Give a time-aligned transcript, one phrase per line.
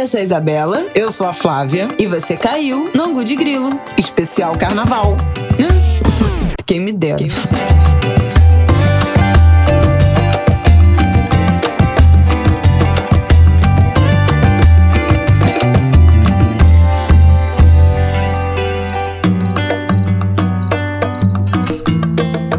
[0.00, 0.86] Eu sou a Isabela.
[0.94, 1.88] Eu sou a Flávia.
[1.98, 3.78] E você caiu no Angu de Grilo.
[3.98, 5.14] Especial Carnaval.
[6.64, 7.18] Quem me dera.
[7.18, 7.79] Quem me dera.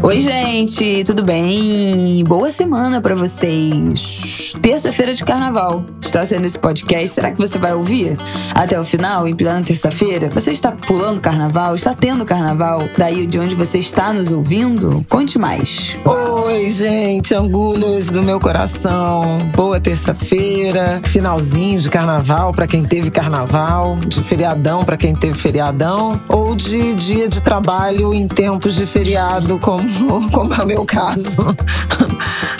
[0.04, 2.24] Oi, gente, tudo bem?
[2.24, 4.52] Boa semana para vocês.
[4.60, 5.84] Terça-feira de carnaval.
[6.00, 7.10] Está sendo esse podcast.
[7.10, 8.16] Será que você vai ouvir
[8.52, 10.28] até o final, em plena terça-feira?
[10.30, 11.76] Você está pulando carnaval?
[11.76, 12.82] Está tendo carnaval?
[12.98, 15.06] Daí de onde você está nos ouvindo?
[15.08, 15.96] Conte mais.
[16.44, 19.38] Oi, gente, angulhos do meu coração.
[19.54, 26.20] Boa terça-feira, finalzinho de carnaval para quem teve carnaval, de feriadão para quem teve feriadão,
[26.28, 29.84] ou de dia de trabalho em tempos de feriado, como
[30.32, 31.36] como é o meu caso.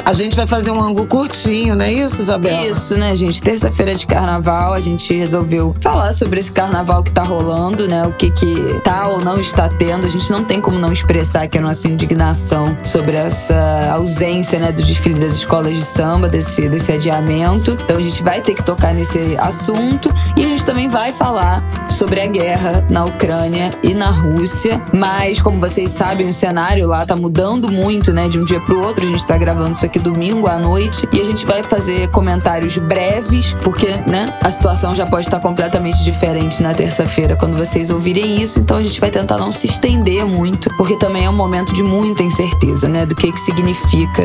[0.05, 2.67] A gente vai fazer um ângulo curtinho, não é isso, Isabela?
[2.67, 3.41] Isso, né, gente?
[3.41, 8.05] Terça-feira de carnaval, a gente resolveu falar sobre esse carnaval que tá rolando, né?
[8.05, 10.05] O que que tá ou não está tendo.
[10.05, 14.73] A gente não tem como não expressar aqui a nossa indignação sobre essa ausência, né,
[14.73, 17.77] do desfile das escolas de samba, desse, desse adiamento.
[17.83, 21.65] Então a gente vai ter que tocar nesse assunto e a gente também vai falar
[21.91, 24.81] sobre a guerra na Ucrânia e na Rússia.
[24.93, 28.81] Mas, como vocês sabem, o cenário lá tá mudando muito, né, de um dia pro
[28.81, 29.05] outro.
[29.05, 32.77] A gente tá gravando isso aqui domingo à noite e a gente vai fazer comentários
[32.77, 38.43] breves, porque, né, a situação já pode estar completamente diferente na terça-feira quando vocês ouvirem
[38.43, 38.59] isso.
[38.59, 41.83] Então a gente vai tentar não se estender muito, porque também é um momento de
[41.83, 43.62] muita incerteza, né, do que que significa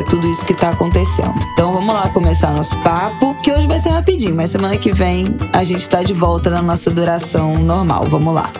[0.04, 1.34] tudo isso que tá acontecendo.
[1.52, 5.26] Então vamos lá começar nosso papo, que hoje vai ser rapidinho, mas semana que vem
[5.52, 8.04] a gente tá de volta na nossa duração normal.
[8.04, 8.50] Vamos lá.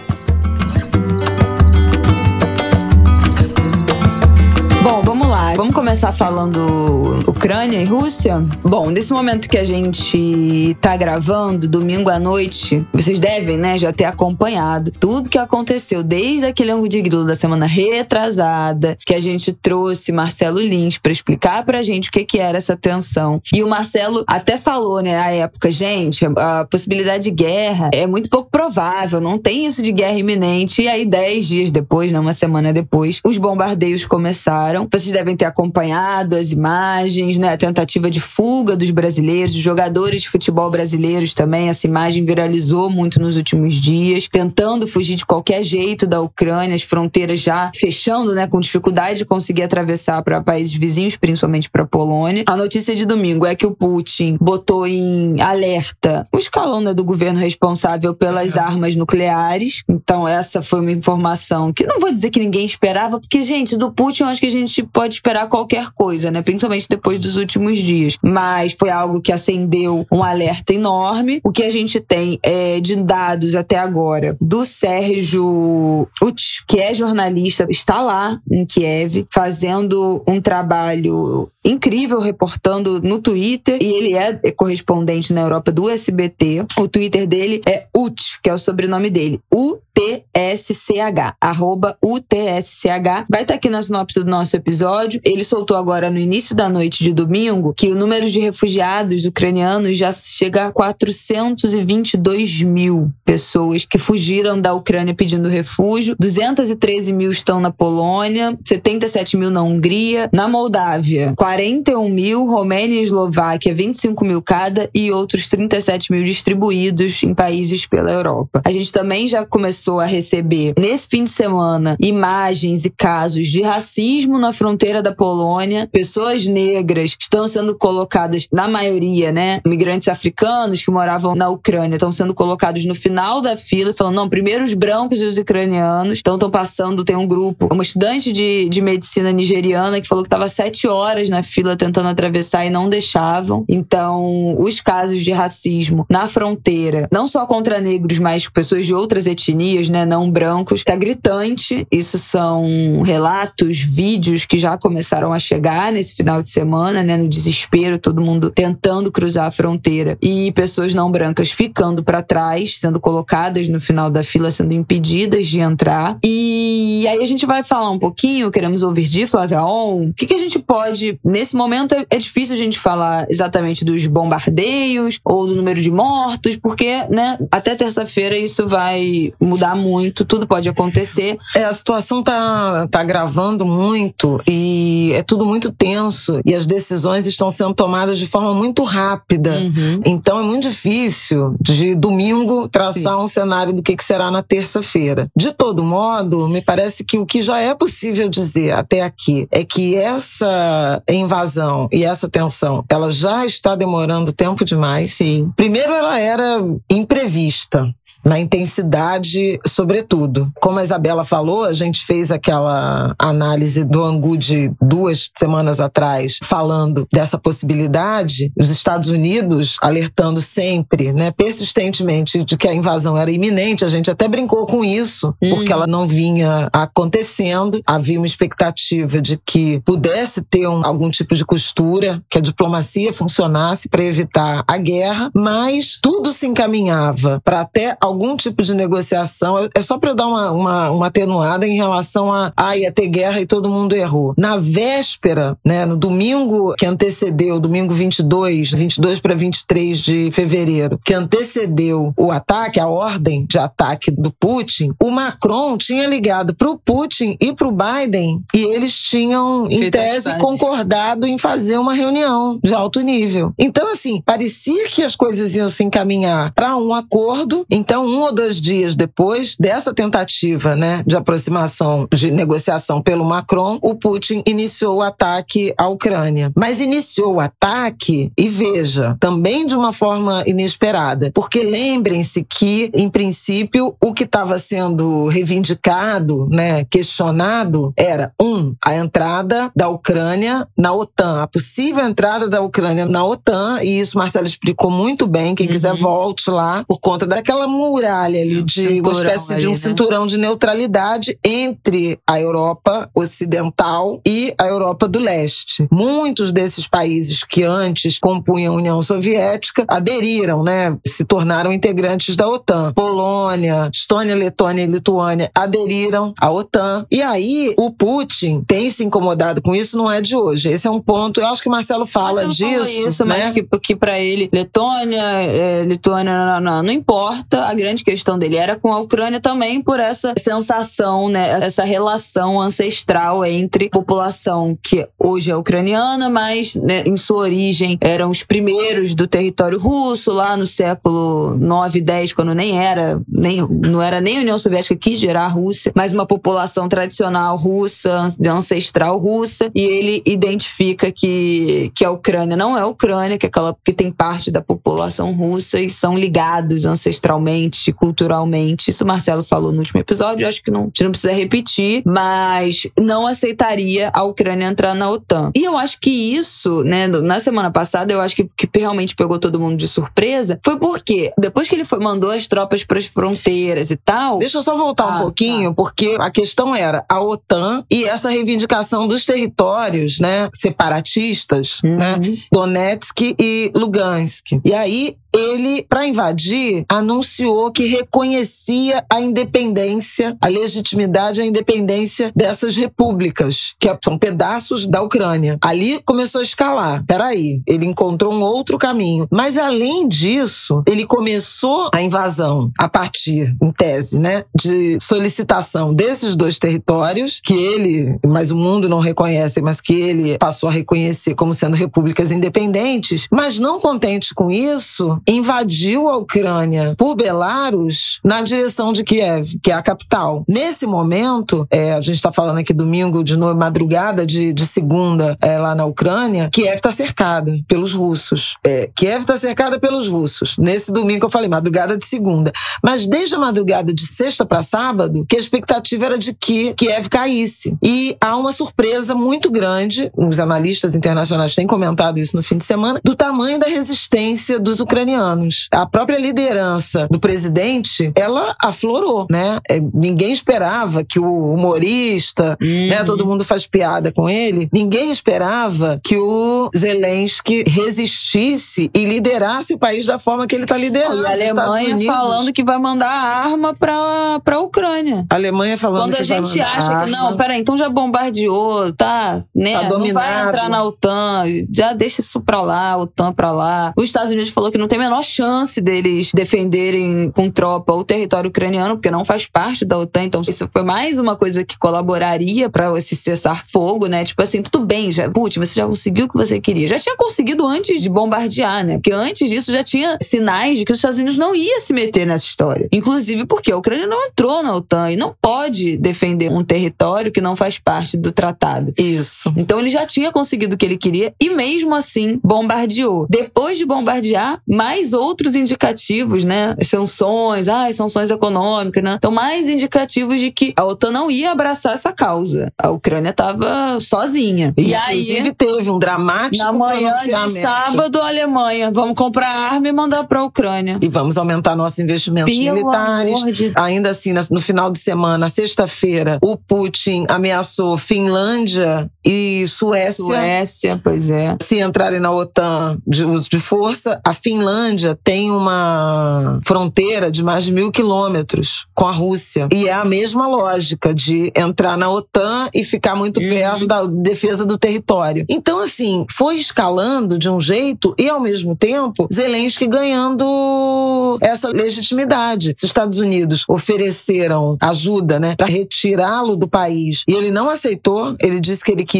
[5.38, 5.54] Lá.
[5.54, 8.42] Vamos começar falando Ucrânia e Rússia?
[8.62, 13.92] Bom, nesse momento que a gente tá gravando, domingo à noite, vocês devem, né, já
[13.92, 19.20] ter acompanhado tudo que aconteceu desde aquele ângulo de grilo da semana retrasada, que a
[19.20, 23.40] gente trouxe Marcelo Lins para explicar pra gente o que que era essa tensão.
[23.52, 28.28] E o Marcelo até falou, né, à época, gente, a possibilidade de guerra é muito
[28.28, 30.82] pouco provável, não tem isso de guerra iminente.
[30.82, 34.88] E aí, dez dias depois, né, uma semana depois, os bombardeios começaram.
[34.90, 37.52] Vocês devem ter acompanhado as imagens, né?
[37.52, 41.68] A tentativa de fuga dos brasileiros, dos jogadores de futebol brasileiros também.
[41.68, 46.82] Essa imagem viralizou muito nos últimos dias, tentando fugir de qualquer jeito da Ucrânia, as
[46.82, 48.46] fronteiras já fechando, né?
[48.46, 52.44] Com dificuldade de conseguir atravessar para países vizinhos, principalmente para Polônia.
[52.46, 57.04] A notícia de domingo é que o Putin botou em alerta o escalão né, do
[57.04, 59.82] governo responsável pelas armas nucleares.
[59.88, 63.90] Então, essa foi uma informação que não vou dizer que ninguém esperava, porque, gente, do
[63.90, 66.42] Putin eu acho que a gente pode esperar qualquer coisa, né?
[66.42, 68.16] Principalmente depois dos últimos dias.
[68.22, 71.40] Mas foi algo que acendeu um alerta enorme.
[71.44, 76.94] O que a gente tem é de dados até agora do Sérgio Uts, que é
[76.94, 84.52] jornalista, está lá em Kiev fazendo um trabalho incrível reportando no Twitter e ele é
[84.52, 86.64] correspondente na Europa do SBT.
[86.78, 89.40] O Twitter dele é UT, que é o sobrenome dele.
[89.52, 93.26] UTSCH, arroba UTSCH.
[93.28, 95.07] Vai estar aqui na sinopse do nosso episódio.
[95.24, 99.96] Ele soltou agora no início da noite de domingo que o número de refugiados ucranianos
[99.96, 106.16] já chega a 422 mil pessoas que fugiram da Ucrânia pedindo refúgio.
[106.18, 113.04] 213 mil estão na Polônia, 77 mil na Hungria, na Moldávia, 41 mil, Romênia e
[113.04, 118.60] Eslováquia, 25 mil cada, e outros 37 mil distribuídos em países pela Europa.
[118.64, 123.62] A gente também já começou a receber, nesse fim de semana, imagens e casos de
[123.62, 125.88] racismo na fronteira da Polônia.
[125.90, 129.60] Pessoas negras estão sendo colocadas, na maioria, né?
[129.66, 134.28] Migrantes africanos que moravam na Ucrânia estão sendo colocados no final da fila, falando, não,
[134.28, 136.18] primeiro os brancos e os ucranianos.
[136.18, 140.28] Então estão passando, tem um grupo, uma estudante de, de medicina nigeriana que falou que
[140.28, 143.64] estava sete horas na fila tentando atravessar e não deixavam.
[143.68, 149.26] Então, os casos de racismo na fronteira, não só contra negros, mas pessoas de outras
[149.26, 151.86] etnias, né, não brancos, tá gritante.
[151.90, 157.28] Isso são relatos, vídeos que já começaram a chegar nesse final de semana, né, no
[157.28, 162.98] desespero, todo mundo tentando cruzar a fronteira e pessoas não brancas ficando para trás, sendo
[162.98, 166.18] colocadas no final da fila, sendo impedidas de entrar.
[166.24, 170.26] E aí a gente vai falar um pouquinho, queremos ouvir de Flávia On, o que,
[170.26, 175.20] que a gente pode Nesse momento é, é difícil a gente falar exatamente dos bombardeios
[175.24, 180.68] ou do número de mortos, porque, né, até terça-feira isso vai mudar muito, tudo pode
[180.68, 181.36] acontecer.
[181.54, 186.66] É, a situação tá, tá gravando muito e e é tudo muito tenso e as
[186.66, 189.58] decisões estão sendo tomadas de forma muito rápida.
[189.58, 190.00] Uhum.
[190.04, 193.22] Então é muito difícil de domingo traçar Sim.
[193.22, 195.28] um cenário do que, que será na terça-feira.
[195.36, 199.64] De todo modo, me parece que o que já é possível dizer até aqui é
[199.64, 205.14] que essa invasão e essa tensão, ela já está demorando tempo demais.
[205.14, 205.50] Sim.
[205.56, 207.92] Primeiro, ela era imprevista
[208.24, 210.52] na intensidade, sobretudo.
[210.60, 216.38] Como a Isabela falou, a gente fez aquela análise do Angu de duas semanas atrás,
[216.42, 223.30] falando dessa possibilidade, os Estados Unidos alertando sempre, né, persistentemente, de que a invasão era
[223.30, 223.84] iminente.
[223.84, 225.50] A gente até brincou com isso, uhum.
[225.50, 227.80] porque ela não vinha acontecendo.
[227.86, 233.12] Havia uma expectativa de que pudesse ter um, algum tipo de costura, que a diplomacia
[233.12, 239.68] funcionasse para evitar a guerra, mas tudo se encaminhava para até algum tipo de negociação.
[239.74, 243.40] É só para dar uma, uma, uma, atenuada em relação a ah, ia ter guerra
[243.40, 244.34] e todo mundo errou.
[244.36, 251.14] Na véspera, né, no domingo que antecedeu, domingo 22, 22 para 23 de fevereiro, que
[251.14, 256.78] antecedeu o ataque, a ordem de ataque do Putin, o Macron tinha ligado para o
[256.78, 262.58] Putin e para o Biden e eles tinham, em tese, concordado em fazer uma reunião
[262.62, 263.52] de alto nível.
[263.58, 267.66] Então, assim, parecia que as coisas iam se encaminhar para um acordo.
[267.88, 273.78] Então, um ou dois dias depois dessa tentativa né, de aproximação, de negociação pelo Macron,
[273.80, 276.52] o Putin iniciou o ataque à Ucrânia.
[276.54, 281.30] Mas iniciou o ataque, e veja, também de uma forma inesperada.
[281.32, 288.96] Porque lembrem-se que, em princípio, o que estava sendo reivindicado, né, questionado, era, um, a
[288.96, 294.46] entrada da Ucrânia na OTAN, a possível entrada da Ucrânia na OTAN, e isso Marcelo
[294.46, 295.54] explicou muito bem.
[295.54, 295.72] Quem uhum.
[295.72, 299.76] quiser, volte lá, por conta daquela muralha ali, de uma espécie ali, de um né?
[299.76, 305.86] cinturão de neutralidade entre a Europa Ocidental e a Europa do Leste.
[305.90, 310.96] Muitos desses países que antes compunham a União Soviética aderiram, né?
[311.06, 312.92] Se tornaram integrantes da OTAN.
[312.92, 317.06] Polônia, Estônia, Letônia e Lituânia aderiram à OTAN.
[317.10, 320.68] E aí, o Putin tem se incomodado com isso, não é de hoje.
[320.68, 321.40] Esse é um ponto.
[321.40, 322.92] Eu acho que o Marcelo fala Marcelo disso.
[322.92, 323.44] Fala isso, né?
[323.44, 327.67] mas que, que para ele, Letônia, é, Lituânia, não, não, não, importa.
[327.68, 331.50] A grande questão dele era com a Ucrânia também por essa sensação, né?
[331.62, 338.30] Essa relação ancestral entre população que hoje é ucraniana, mas né, em sua origem eram
[338.30, 344.00] os primeiros do território russo lá no século 9, 10, quando nem era, nem, não
[344.00, 349.18] era nem a União Soviética que gerar a Rússia, mas uma população tradicional russa, ancestral
[349.18, 353.76] russa, e ele identifica que, que a Ucrânia não é a Ucrânia, que é aquela
[353.84, 357.57] que tem parte da população russa e são ligados ancestralmente,
[357.92, 358.90] culturalmente.
[358.90, 362.02] Isso o Marcelo falou no último episódio, acho que não, a gente não precisa repetir,
[362.04, 365.50] mas não aceitaria a Ucrânia entrar na OTAN.
[365.54, 369.38] E eu acho que isso, né, na semana passada, eu acho que, que realmente pegou
[369.38, 373.06] todo mundo de surpresa, foi porque depois que ele foi, mandou as tropas para as
[373.06, 374.38] fronteiras e tal.
[374.38, 375.74] Deixa eu só voltar ah, um pouquinho, tá.
[375.74, 382.20] porque a questão era a OTAN e essa reivindicação dos territórios, né, separatistas, né, uhum.
[382.20, 384.60] né, Donetsk e Lugansk.
[384.64, 392.76] E aí ele, para invadir, anunciou que reconhecia a independência, a legitimidade, a independência dessas
[392.76, 395.58] repúblicas, que são pedaços da Ucrânia.
[395.60, 397.04] Ali começou a escalar.
[397.06, 399.26] Peraí, ele encontrou um outro caminho.
[399.30, 406.34] Mas além disso, ele começou a invasão a partir, em tese, né, de solicitação desses
[406.34, 411.34] dois territórios que ele, mas o mundo não reconhece, mas que ele passou a reconhecer
[411.34, 413.28] como sendo repúblicas independentes.
[413.30, 419.70] Mas não contente com isso, invadiu a Ucrânia por Belarus na direção de Kiev, que
[419.70, 420.42] é a capital.
[420.48, 425.36] Nesse momento, é, a gente está falando aqui domingo de noite, madrugada de, de segunda
[425.42, 428.56] é, lá na Ucrânia, Kiev está cercada pelos russos.
[428.64, 430.56] É, Kiev está cercada pelos russos.
[430.56, 432.50] Nesse domingo eu falei, madrugada de segunda.
[432.82, 437.08] Mas desde a madrugada de sexta para sábado, que a expectativa era de que Kiev
[437.10, 437.76] caísse.
[437.82, 442.64] E há uma surpresa muito grande, os analistas internacionais têm comentado isso no fim de
[442.64, 445.68] semana, do tamanho da resistência dos ucranianos anos.
[445.70, 449.58] A própria liderança do presidente, ela aflorou, né?
[449.68, 452.88] É, ninguém esperava que o humorista, né, uhum.
[452.88, 459.74] né, todo mundo faz piada com ele, ninguém esperava que o Zelensky resistisse e liderasse
[459.74, 461.26] o país da forma que ele está liderando.
[461.26, 465.24] A Alemanha falando que vai mandar arma para a Ucrânia.
[465.30, 467.04] A Alemanha falando Quando a gente acha arma.
[467.04, 469.78] que não, peraí, então já bombardeou, tá, né?
[469.78, 473.92] Tá não vai entrar na OTAN, já deixa isso para lá, OTAN para lá.
[473.96, 477.92] Os Estados Unidos falou que não tem tem a menor chance deles defenderem com tropa
[477.92, 480.24] o território ucraniano, porque não faz parte da OTAN.
[480.24, 484.24] Então, isso foi mais uma coisa que colaboraria para esse cessar-fogo, né?
[484.24, 486.88] Tipo assim, tudo bem, já, Putin, você já conseguiu o que você queria.
[486.88, 488.94] Já tinha conseguido antes de bombardear, né?
[488.94, 492.26] Porque antes disso já tinha sinais de que os Estados Unidos não ia se meter
[492.26, 492.88] nessa história.
[492.90, 497.40] Inclusive porque a Ucrânia não entrou na OTAN e não pode defender um território que
[497.40, 498.92] não faz parte do tratado.
[498.96, 499.52] Isso.
[499.56, 503.26] Então ele já tinha conseguido o que ele queria e mesmo assim bombardeou.
[503.28, 506.74] Depois de bombardear, mais outros indicativos, né?
[506.82, 509.14] Sanções, ah, sanções econômicas, né?
[509.16, 512.72] Então mais indicativos de que a OTAN não ia abraçar essa causa.
[512.78, 514.72] A Ucrânia estava sozinha.
[514.76, 519.88] E, e aí teve um dramático na manhã de sábado, a Alemanha, vamos comprar arma
[519.88, 520.98] e mandar para a Ucrânia.
[521.00, 523.44] E vamos aumentar nossos investimentos Pelo militares.
[523.56, 523.72] De...
[523.74, 530.24] Ainda assim, no final de semana, sexta-feira, o Putin ameaçou Finlândia e Suécia.
[530.24, 531.54] Suécia, pois é.
[531.62, 537.64] Se entrarem na OTAN de uso de força, a Finlândia tem uma fronteira de mais
[537.64, 539.68] de mil quilômetros com a Rússia.
[539.70, 543.50] E é a mesma lógica de entrar na OTAN e ficar muito uhum.
[543.50, 545.44] perto da defesa do território.
[545.46, 552.72] Então, assim, foi escalando de um jeito e, ao mesmo tempo, Zelensky ganhando essa legitimidade.
[552.74, 558.34] Se os Estados Unidos ofereceram ajuda, né, para retirá-lo do país e ele não aceitou,
[558.40, 559.17] ele disse que ele queria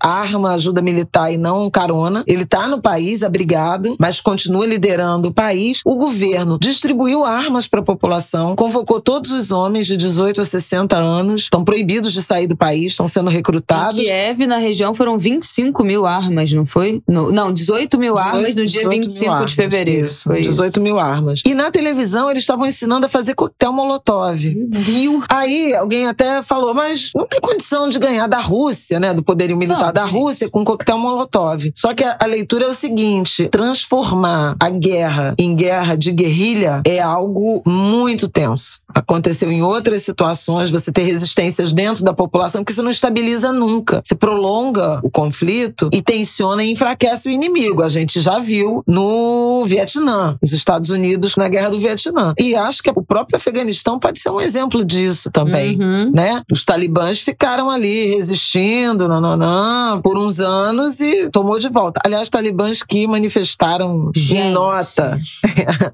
[0.00, 2.24] arma, ajuda militar e não carona.
[2.26, 5.80] Ele está no país, abrigado, mas continua liderando o país.
[5.84, 10.96] O governo distribuiu armas para a população, convocou todos os homens de 18 a 60
[10.96, 13.98] anos, estão proibidos de sair do país, estão sendo recrutados.
[13.98, 17.02] Em Kiev, na região, foram 25 mil armas, não foi?
[17.08, 20.06] No, não, 18 mil 18, armas no dia 25 de fevereiro.
[20.06, 20.82] Isso, foi 18 isso.
[20.82, 21.42] mil armas.
[21.44, 24.38] E na televisão eles estavam ensinando a fazer coquetel molotov.
[24.70, 25.22] Viu?
[25.28, 29.11] Aí alguém até falou, mas não tem condição de ganhar da Rússia, né?
[29.12, 31.72] Do poderio militar não, da Rússia com coquetel molotov.
[31.74, 36.82] Só que a, a leitura é o seguinte: transformar a guerra em guerra de guerrilha
[36.86, 38.80] é algo muito tenso.
[38.94, 44.02] Aconteceu em outras situações, você ter resistências dentro da população que você não estabiliza nunca.
[44.04, 47.82] Você prolonga o conflito e tensiona e enfraquece o inimigo.
[47.82, 52.34] A gente já viu no Vietnã, os Estados Unidos na guerra do Vietnã.
[52.38, 56.10] E acho que o próprio Afeganistão pode ser um exemplo disso também, uhum.
[56.12, 56.42] né?
[56.52, 62.00] Os talibãs ficaram ali resistindo, nananã, por uns anos e tomou de volta.
[62.04, 64.42] Aliás, talibãs que manifestaram gente.
[64.48, 65.18] em nota.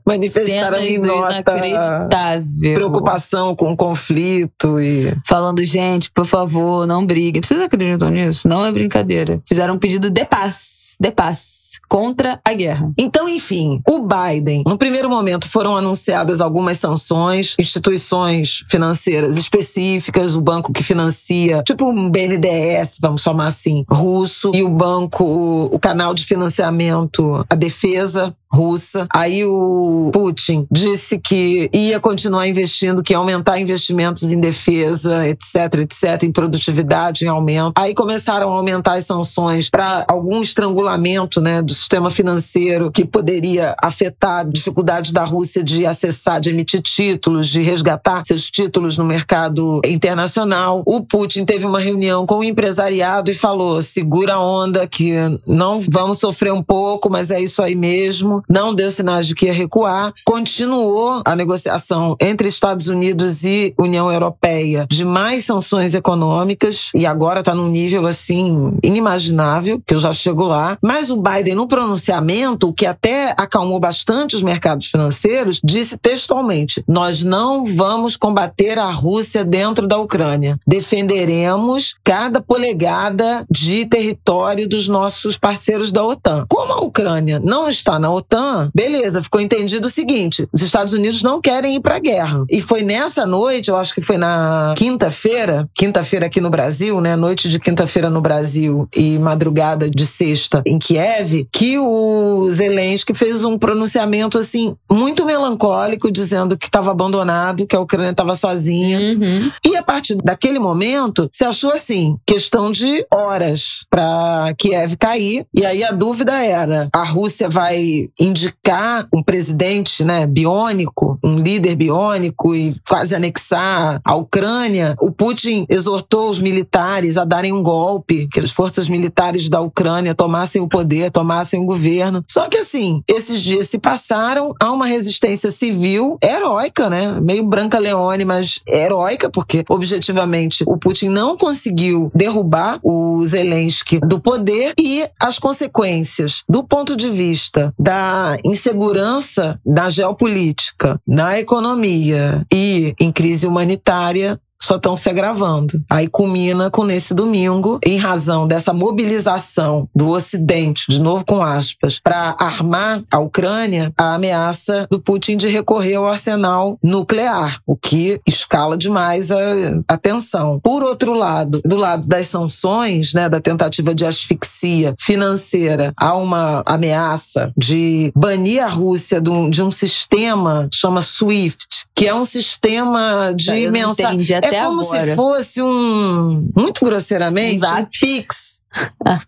[0.04, 1.56] manifestaram em nota.
[1.56, 5.14] Inacreditável preocupação com o conflito e.
[5.26, 7.42] Falando, gente, por favor, não briguem.
[7.42, 8.48] Vocês acreditam nisso?
[8.48, 9.40] Não é brincadeira.
[9.44, 10.96] Fizeram um pedido de paz.
[11.00, 11.57] De paz
[11.88, 12.92] contra a guerra.
[12.98, 20.40] Então, enfim, o Biden, no primeiro momento foram anunciadas algumas sanções, instituições financeiras específicas, o
[20.40, 25.24] banco que financia, tipo um BNDES, vamos chamar assim, russo, e o banco,
[25.72, 29.06] o canal de financiamento, a defesa russa.
[29.14, 35.80] Aí o Putin disse que ia continuar investindo, que ia aumentar investimentos em defesa, etc,
[35.80, 37.72] etc, em produtividade, em aumento.
[37.76, 43.74] Aí começaram a aumentar as sanções para algum estrangulamento, né, do sistema financeiro que poderia
[43.82, 49.04] afetar a dificuldade da Rússia de acessar, de emitir títulos, de resgatar seus títulos no
[49.04, 50.82] mercado internacional.
[50.86, 55.14] O Putin teve uma reunião com o empresariado e falou: segura a onda, que
[55.46, 59.46] não vamos sofrer um pouco, mas é isso aí mesmo não deu sinais de que
[59.46, 60.12] ia recuar.
[60.24, 67.40] Continuou a negociação entre Estados Unidos e União Europeia de mais sanções econômicas e agora
[67.40, 70.76] está num nível assim inimaginável, que eu já chego lá.
[70.82, 77.22] Mas o Biden, no pronunciamento, que até acalmou bastante os mercados financeiros, disse textualmente: Nós
[77.22, 80.58] não vamos combater a Rússia dentro da Ucrânia.
[80.66, 86.44] Defenderemos cada polegada de território dos nossos parceiros da OTAN.
[86.48, 91.22] Como a Ucrânia não está na OTAN, beleza, ficou entendido o seguinte: os Estados Unidos
[91.22, 92.44] não querem ir para a guerra.
[92.50, 97.14] E foi nessa noite, eu acho que foi na quinta-feira, quinta-feira aqui no Brasil, né?
[97.16, 103.42] Noite de quinta-feira no Brasil e madrugada de sexta em Kiev, que o Zelensky fez
[103.42, 108.96] um pronunciamento assim muito melancólico, dizendo que estava abandonado, que a Ucrânia estava sozinha.
[108.96, 109.50] Uhum.
[109.66, 115.46] E a partir daquele momento, se achou assim, questão de horas para Kiev cair.
[115.52, 121.74] E aí a dúvida era: a Rússia vai indicar um presidente né, biônico, um líder
[121.74, 128.28] biônico e quase anexar a Ucrânia, o Putin exortou os militares a darem um golpe,
[128.28, 132.24] que as forças militares da Ucrânia tomassem o poder, tomassem derrubassem o governo.
[132.28, 137.18] Só que assim, esses dias se passaram, há uma resistência civil heróica, né?
[137.20, 144.20] Meio Branca Leone, mas heróica, porque objetivamente o Putin não conseguiu derrubar o Zelensky do
[144.20, 152.94] poder e as consequências do ponto de vista da insegurança da geopolítica, na economia e
[153.00, 155.82] em crise humanitária só estão se agravando.
[155.88, 162.00] Aí culmina com nesse domingo, em razão dessa mobilização do Ocidente, de novo com aspas,
[162.02, 168.20] para armar a Ucrânia, a ameaça do Putin de recorrer ao arsenal nuclear, o que
[168.26, 169.38] escala demais a,
[169.86, 170.60] a tensão.
[170.62, 176.62] Por outro lado, do lado das sanções, né, da tentativa de asfixia financeira, há uma
[176.66, 182.24] ameaça de banir a Rússia de um, de um sistema chama SWIFT, que é um
[182.24, 185.10] sistema de mensagem é como agora.
[185.10, 186.48] se fosse um.
[186.56, 187.82] Muito grosseiramente, Exato.
[187.82, 188.47] um Pix.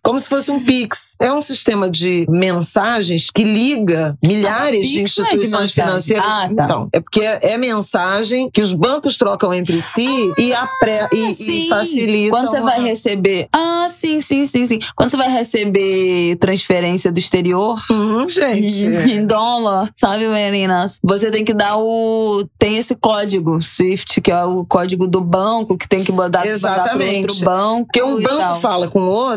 [0.03, 1.17] Como se fosse um Pix.
[1.21, 6.25] É um sistema de mensagens que liga milhares Ah, de não é de instituições financeiras.
[6.27, 6.65] Ah, tá.
[6.65, 11.17] Então, é porque é, é mensagem que os bancos trocam entre si e, apre, e,
[11.17, 11.69] e Ah, Sim.
[11.69, 12.39] facilitam.
[12.39, 13.49] Quando você vai a- receber.
[13.53, 14.79] Ah, sim, sim, sim, sim.
[14.95, 17.79] Quando você vai receber transferência do exterior.
[17.91, 18.85] Uhum, gente.
[19.11, 20.99] Em dólar, sabe, meninas?
[21.03, 22.45] Você tem que dar o.
[22.59, 26.47] Tem esse código SWIFT, que é o código do banco, que tem que mandar, mandar
[26.51, 27.31] Exatamente.
[27.31, 27.87] outro banco.
[27.87, 28.61] Porque um e banco tal.
[28.61, 29.30] fala com o outro,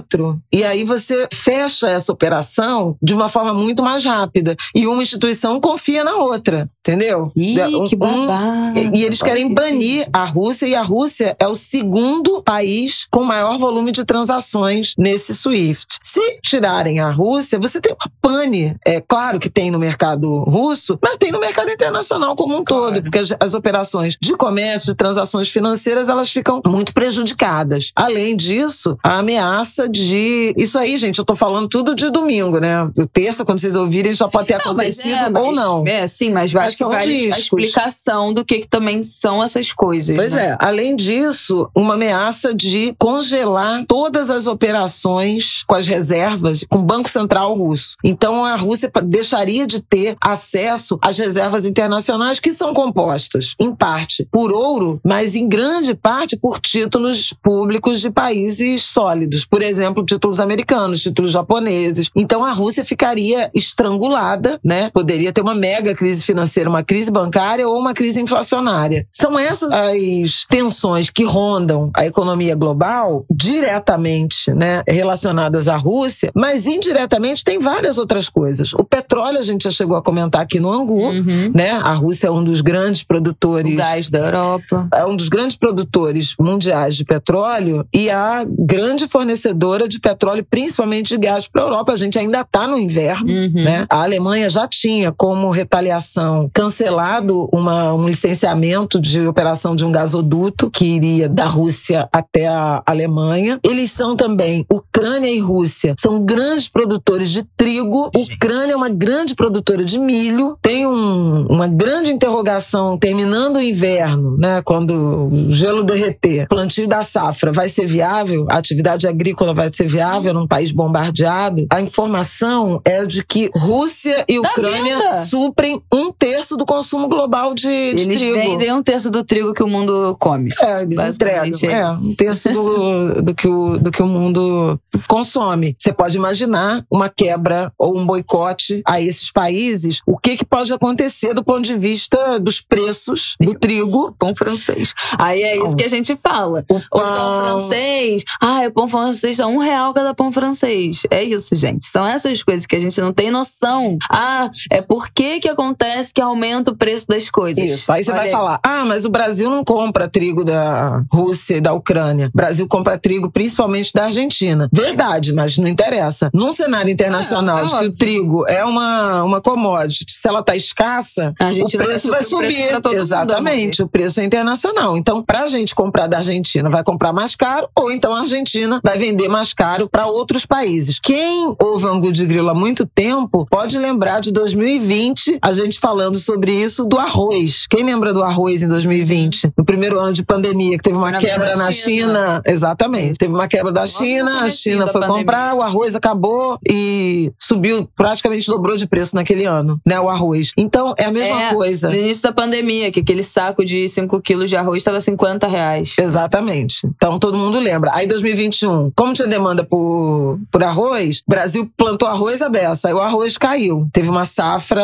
[0.51, 4.55] e aí você fecha essa operação de uma forma muito mais rápida.
[4.73, 7.27] E uma instituição confia na outra, entendeu?
[7.35, 8.79] Ih, Um- que um- babado.
[8.93, 13.57] E eles querem banir a Rússia, e a Rússia é o segundo país com maior
[13.57, 15.97] volume de transações nesse SWIFT.
[16.03, 18.75] Se tirarem a Rússia, você tem uma pane.
[18.85, 23.01] É claro que tem no mercado russo, mas tem no mercado internacional como um todo,
[23.01, 27.91] porque as, as operações de comércio, de transações financeiras, elas ficam muito prejudicadas.
[27.95, 30.53] Além disso, a ameaça de.
[30.57, 32.89] Isso aí, gente, eu tô falando tudo de domingo, né?
[33.11, 35.83] Terça, quando vocês ouvirem, já pode ter Não, mas acontecido é, ou mas- não.
[35.87, 39.71] É, sim, mas vai, Mas são vai a explicação do que, que também são essas
[39.71, 40.15] coisas.
[40.15, 40.49] Pois né?
[40.51, 46.83] é, além disso, uma ameaça de congelar todas as operações com as reservas com o
[46.83, 47.95] Banco Central russo.
[48.03, 54.27] Então a Rússia deixaria de ter acesso às reservas internacionais que são compostas, em parte,
[54.31, 59.45] por ouro, mas em grande parte por títulos públicos de países sólidos.
[59.45, 59.72] Por exemplo,
[60.05, 62.09] títulos americanos, títulos japoneses.
[62.15, 64.89] Então a Rússia ficaria estrangulada, né?
[64.93, 69.05] Poderia ter uma mega crise financeira, uma crise bancária ou uma crise inflacionária.
[69.11, 76.65] São essas as tensões que rondam a economia global diretamente, né, relacionadas à Rússia, mas
[76.67, 78.73] indiretamente tem várias outras coisas.
[78.73, 81.51] O petróleo a gente já chegou a comentar aqui no Angu, Uhum.
[81.53, 81.71] né?
[81.71, 84.87] A Rússia é um dos grandes produtores O gás da Europa.
[84.93, 91.09] é um dos grandes produtores mundiais de petróleo e a grande fornecedora de petróleo, principalmente
[91.09, 91.93] de gás para a Europa.
[91.93, 93.29] A gente ainda está no inverno.
[93.31, 93.51] Uhum.
[93.63, 93.85] Né?
[93.89, 100.69] A Alemanha já tinha como retaliação cancelado uma- um licenciamento de operação de um gasoduto
[100.69, 103.59] que iria da Rússia até a Alemanha.
[103.63, 108.11] Eles são também, Ucrânia e Rússia, são grandes produtores de trigo.
[108.15, 110.57] Ucrânia é uma grande produtora de milho.
[110.61, 114.61] Tem um- uma grande interrogação terminando o inverno, né?
[114.65, 114.91] quando
[115.31, 118.45] o gelo derreter, o plantio da safra vai ser viável?
[118.49, 121.65] A atividade agrícola vai ser viável num país bombardeado?
[121.71, 127.53] A informação é de que Rússia e Tá Ucrânia suprem um terço do consumo global
[127.53, 127.63] de,
[127.93, 128.35] de Eles trigo.
[128.35, 130.49] vendem um terço do trigo que o mundo come.
[130.59, 131.79] É, eles Basicamente entregam.
[131.79, 135.75] é É, um terço do, do, que o, do que o mundo consome.
[135.77, 139.99] Você pode imaginar uma quebra ou um boicote a esses países.
[140.05, 144.13] O que, que pode acontecer do ponto de vista dos preços do trigo?
[144.17, 144.93] Pão francês.
[145.17, 145.75] Aí é isso Pão.
[145.77, 146.63] que a gente fala.
[146.69, 148.23] O O pão francês.
[148.41, 151.01] Ah, o pão francês é um real cada pão francês.
[151.09, 151.85] É isso, gente.
[151.85, 153.97] São essas coisas que a gente não tem noção.
[154.09, 157.63] Ah, é por que que acontece que aumenta o preço das coisas.
[157.63, 157.91] Isso.
[157.91, 161.61] Aí você Olha vai falar: ah, mas o Brasil não compra trigo da Rússia e
[161.61, 162.27] da Ucrânia.
[162.33, 164.69] O Brasil compra trigo principalmente da Argentina.
[164.71, 166.29] Verdade, mas não interessa.
[166.33, 167.93] Num cenário internacional É, é de que o óbvio.
[167.97, 172.39] trigo é uma, uma commodity, se ela tá escassa, A o preço vai subir o
[172.39, 173.83] preço todo mundo, Exatamente.
[173.83, 174.97] O preço é internacional.
[174.97, 178.97] Então, pra gente comprar da Argentina, vai comprar mais caro, ou então a Argentina vai
[178.97, 180.99] vender mais caro para outros países.
[180.99, 186.17] Quem ouve Angu de Grilo há muito tempo pode lembrar de 2020, a gente falando
[186.19, 187.65] sobre isso do arroz.
[187.67, 189.51] Quem lembra do arroz em 2020?
[189.57, 192.41] No primeiro ano de pandemia, que teve uma quebra na China.
[192.45, 193.17] Exatamente.
[193.17, 198.45] Teve uma quebra da China, a China foi comprar, o arroz acabou e subiu, praticamente
[198.47, 199.99] dobrou de preço naquele ano, né?
[199.99, 200.51] O arroz.
[200.55, 201.89] Então, é a mesma É, coisa.
[201.89, 205.95] No início da pandemia, que aquele saco de 5 quilos de arroz estava 50 reais.
[205.97, 206.85] Exatamente.
[206.95, 207.91] Então todo mundo lembra.
[207.93, 212.93] Aí 2021, como tinha demanda por, por arroz, o Brasil plantou arroz a beça, aí
[212.93, 213.87] o arroz caiu.
[213.91, 214.83] Teve uma safra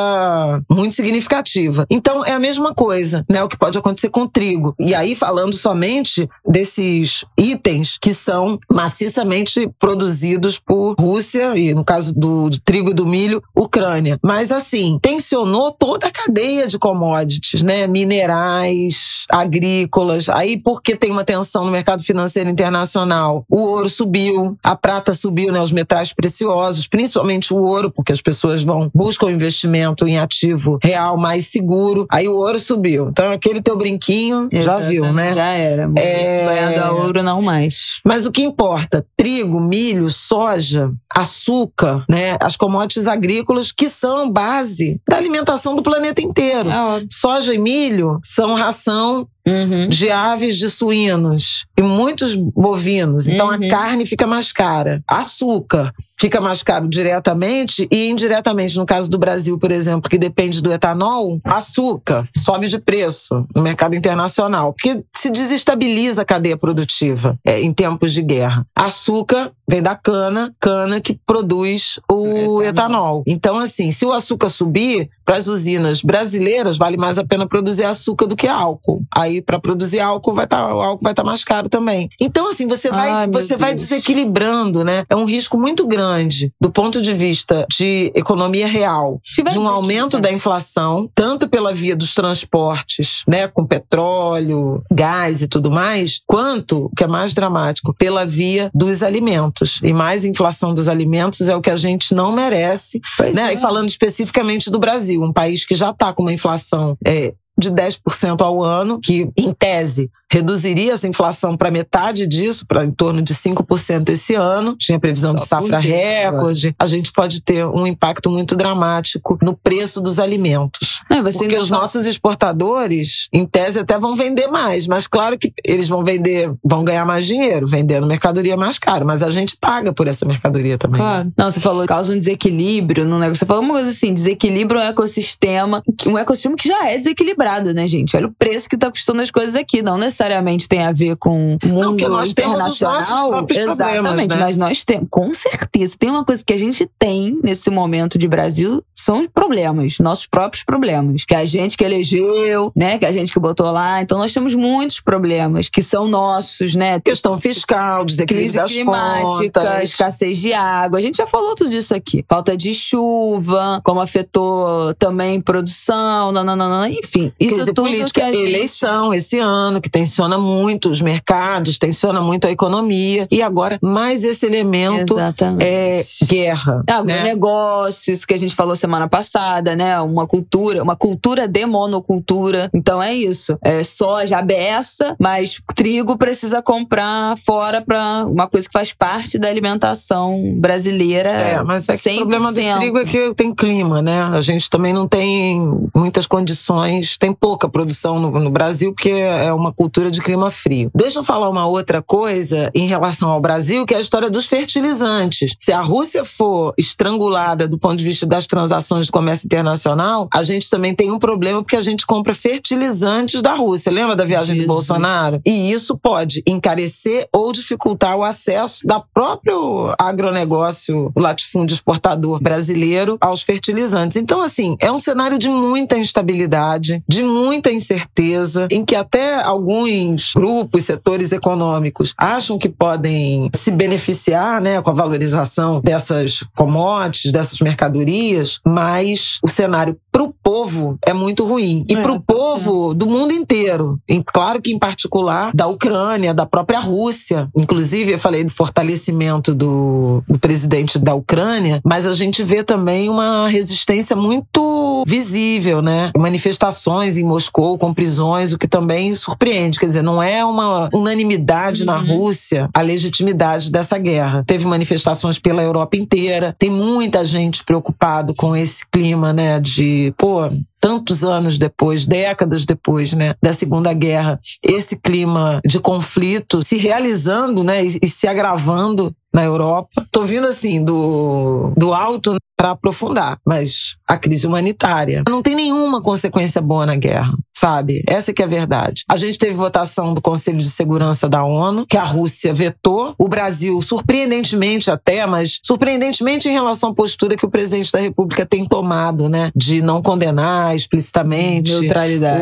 [0.70, 1.86] muito significativa.
[1.90, 3.44] Então é a mesma coisa, né?
[3.44, 4.76] O que pode acontecer com o trigo.
[4.80, 12.14] E aí, falando somente desses itens que são maciçamente produzidos por Rússia, e no caso
[12.14, 14.18] do, do trigo e do milho, Ucrânia.
[14.24, 17.88] Mas assim, tensionou toda a cadeia de commodities, né?
[17.88, 20.30] Minerais, agrícolas.
[20.30, 24.19] Aí, porque tem uma tensão no mercado financeiro internacional, o ouro subiu,
[24.64, 25.62] a prata subiu, né?
[25.62, 31.18] Os metais preciosos, principalmente o ouro, porque as pessoas vão buscam investimento em ativo real
[31.18, 32.06] mais seguro.
[32.12, 33.10] Aí o ouro subiu.
[33.10, 35.34] Então aquele teu brinquinho já viu, né?
[35.34, 35.92] Já era.
[35.96, 36.46] É...
[36.46, 38.00] Banhado a ouro não mais.
[38.06, 39.06] Mas o que importa?
[39.16, 42.38] Trigo, milho, soja, açúcar, né?
[42.40, 46.70] As commodities agrícolas que são base da alimentação do planeta inteiro.
[46.70, 49.88] É soja e milho são ração Uhum.
[49.88, 53.28] de aves de suínos e muitos bovinos.
[53.28, 53.54] Então uhum.
[53.54, 55.02] a carne fica mais cara.
[55.08, 58.78] Açúcar fica mais caro diretamente e indiretamente.
[58.78, 63.62] No caso do Brasil, por exemplo, que depende do etanol, açúcar sobe de preço no
[63.62, 68.66] mercado internacional, porque se desestabiliza a cadeia produtiva é, em tempos de guerra.
[68.76, 72.64] Açúcar vem da cana, cana que produz o etanol.
[72.64, 73.24] etanol.
[73.26, 77.84] Então, assim, se o açúcar subir, para as usinas brasileiras, vale mais a pena produzir
[77.84, 79.04] açúcar do que álcool.
[79.16, 82.10] Aí, para produzir álcool, vai tá, o álcool vai estar tá mais caro também.
[82.20, 85.04] Então, assim, você vai, Ai, você vai desequilibrando, né?
[85.08, 89.68] É um risco muito grande grande do ponto de vista de economia real, de um
[89.68, 96.22] aumento da inflação, tanto pela via dos transportes, né, com petróleo, gás e tudo mais,
[96.26, 99.80] quanto, o que é mais dramático, pela via dos alimentos.
[99.84, 103.50] E mais inflação dos alimentos é o que a gente não merece, pois né?
[103.50, 103.54] É.
[103.54, 107.72] E falando especificamente do Brasil, um país que já está com uma inflação é, de
[107.72, 113.22] 10% ao ano, que, em tese, reduziria essa inflação para metade disso, para em torno
[113.22, 114.76] de 5% esse ano.
[114.78, 116.76] Tinha previsão Só de safra recorde.
[116.78, 121.02] A gente pode ter um impacto muito dramático no preço dos alimentos.
[121.10, 125.90] Não, porque os nossos exportadores, em tese, até vão vender mais, mas claro que eles
[125.90, 130.08] vão vender, vão ganhar mais dinheiro vendendo mercadoria mais cara, mas a gente paga por
[130.08, 131.02] essa mercadoria também.
[131.02, 131.32] Claro.
[131.36, 133.40] Não, você falou causa um desequilíbrio no negócio.
[133.40, 137.88] Você falou uma coisa assim, desequilíbrio um ecossistema, um ecossistema que já é desequilibrado, né,
[137.88, 138.16] gente?
[138.16, 141.16] Olha o preço que tá custando as coisas aqui, não necessariamente necessariamente tem a ver
[141.16, 143.46] com o mundo Não, internacional.
[143.50, 144.36] Exatamente, né?
[144.36, 148.28] mas nós temos, com certeza, tem uma coisa que a gente tem nesse momento de
[148.28, 151.24] Brasil, são problemas, nossos próprios problemas.
[151.24, 152.98] Que a gente que elegeu, né?
[152.98, 154.02] Que a gente que botou lá.
[154.02, 157.00] Então nós temos muitos problemas que são nossos, né?
[157.00, 159.84] Questão fiscal, desequilíbrio Crise climática, contas.
[159.84, 161.00] escassez de água.
[161.00, 162.26] A gente já falou tudo isso aqui.
[162.28, 167.32] Falta de chuva, como afetou também produção, nananana, enfim.
[167.40, 168.50] Isso Crise tudo política, que a gente...
[168.50, 173.28] eleição esse ano, que tem tensiona muito os mercados, tensiona muito a economia.
[173.30, 175.64] E agora, mais esse elemento Exatamente.
[175.64, 176.84] é guerra.
[176.88, 177.24] É, né?
[177.24, 180.00] negócio, isso que a gente falou semana passada, né?
[180.02, 182.70] Uma cultura, uma cultura de monocultura.
[182.74, 183.58] Então é isso.
[183.64, 189.48] É soja beça, mas trigo precisa comprar fora para uma coisa que faz parte da
[189.48, 191.30] alimentação brasileira.
[191.30, 194.24] É, mas é que o problema do trigo é que tem clima, né?
[194.24, 195.62] A gente também não tem
[195.94, 200.90] muitas condições, tem pouca produção no, no Brasil, porque é uma cultura de clima frio.
[200.96, 204.46] Deixa eu falar uma outra coisa em relação ao Brasil, que é a história dos
[204.46, 205.56] fertilizantes.
[205.60, 210.44] Se a Rússia for estrangulada do ponto de vista das transações de comércio internacional, a
[210.44, 213.92] gente também tem um problema porque a gente compra fertilizantes da Rússia.
[213.92, 214.68] Lembra da viagem Jesus.
[214.68, 215.42] do Bolsonaro?
[215.46, 223.18] E isso pode encarecer ou dificultar o acesso da próprio agronegócio, o latifúndio exportador brasileiro
[223.20, 224.18] aos fertilizantes.
[224.18, 229.89] Então, assim, é um cenário de muita instabilidade, de muita incerteza, em que até alguns
[229.90, 237.32] alguns grupos, setores econômicos acham que podem se beneficiar né, com a valorização dessas commodities,
[237.32, 241.86] dessas mercadorias, mas o cenário para o povo é muito ruim.
[241.88, 242.96] E é, para o povo é.
[242.96, 244.00] do mundo inteiro.
[244.08, 247.48] E claro que, em particular, da Ucrânia, da própria Rússia.
[247.56, 253.10] Inclusive, eu falei do fortalecimento do, do presidente da Ucrânia, mas a gente vê também
[253.10, 256.12] uma resistência muito visível, né?
[256.18, 259.79] Manifestações em Moscou com prisões, o que também surpreende.
[259.80, 261.88] Quer dizer, não é uma unanimidade uhum.
[261.88, 264.44] na Rússia a legitimidade dessa guerra.
[264.46, 270.50] Teve manifestações pela Europa inteira, tem muita gente preocupado com esse clima, né, de, pô,
[270.80, 277.64] tantos anos depois, décadas depois, né, da Segunda Guerra, esse clima de conflito se realizando,
[277.64, 280.08] né, e, e se agravando na Europa.
[280.12, 286.02] Tô vindo assim do, do alto para aprofundar, mas a crise humanitária não tem nenhuma
[286.02, 288.04] consequência boa na guerra, sabe?
[288.06, 289.06] Essa que é a verdade.
[289.08, 293.16] A gente teve votação do Conselho de Segurança da ONU, que a Rússia vetou.
[293.18, 298.46] O Brasil, surpreendentemente até, mas surpreendentemente em relação à postura que o presidente da República
[298.46, 301.72] tem tomado, né, de não condenar explicitamente.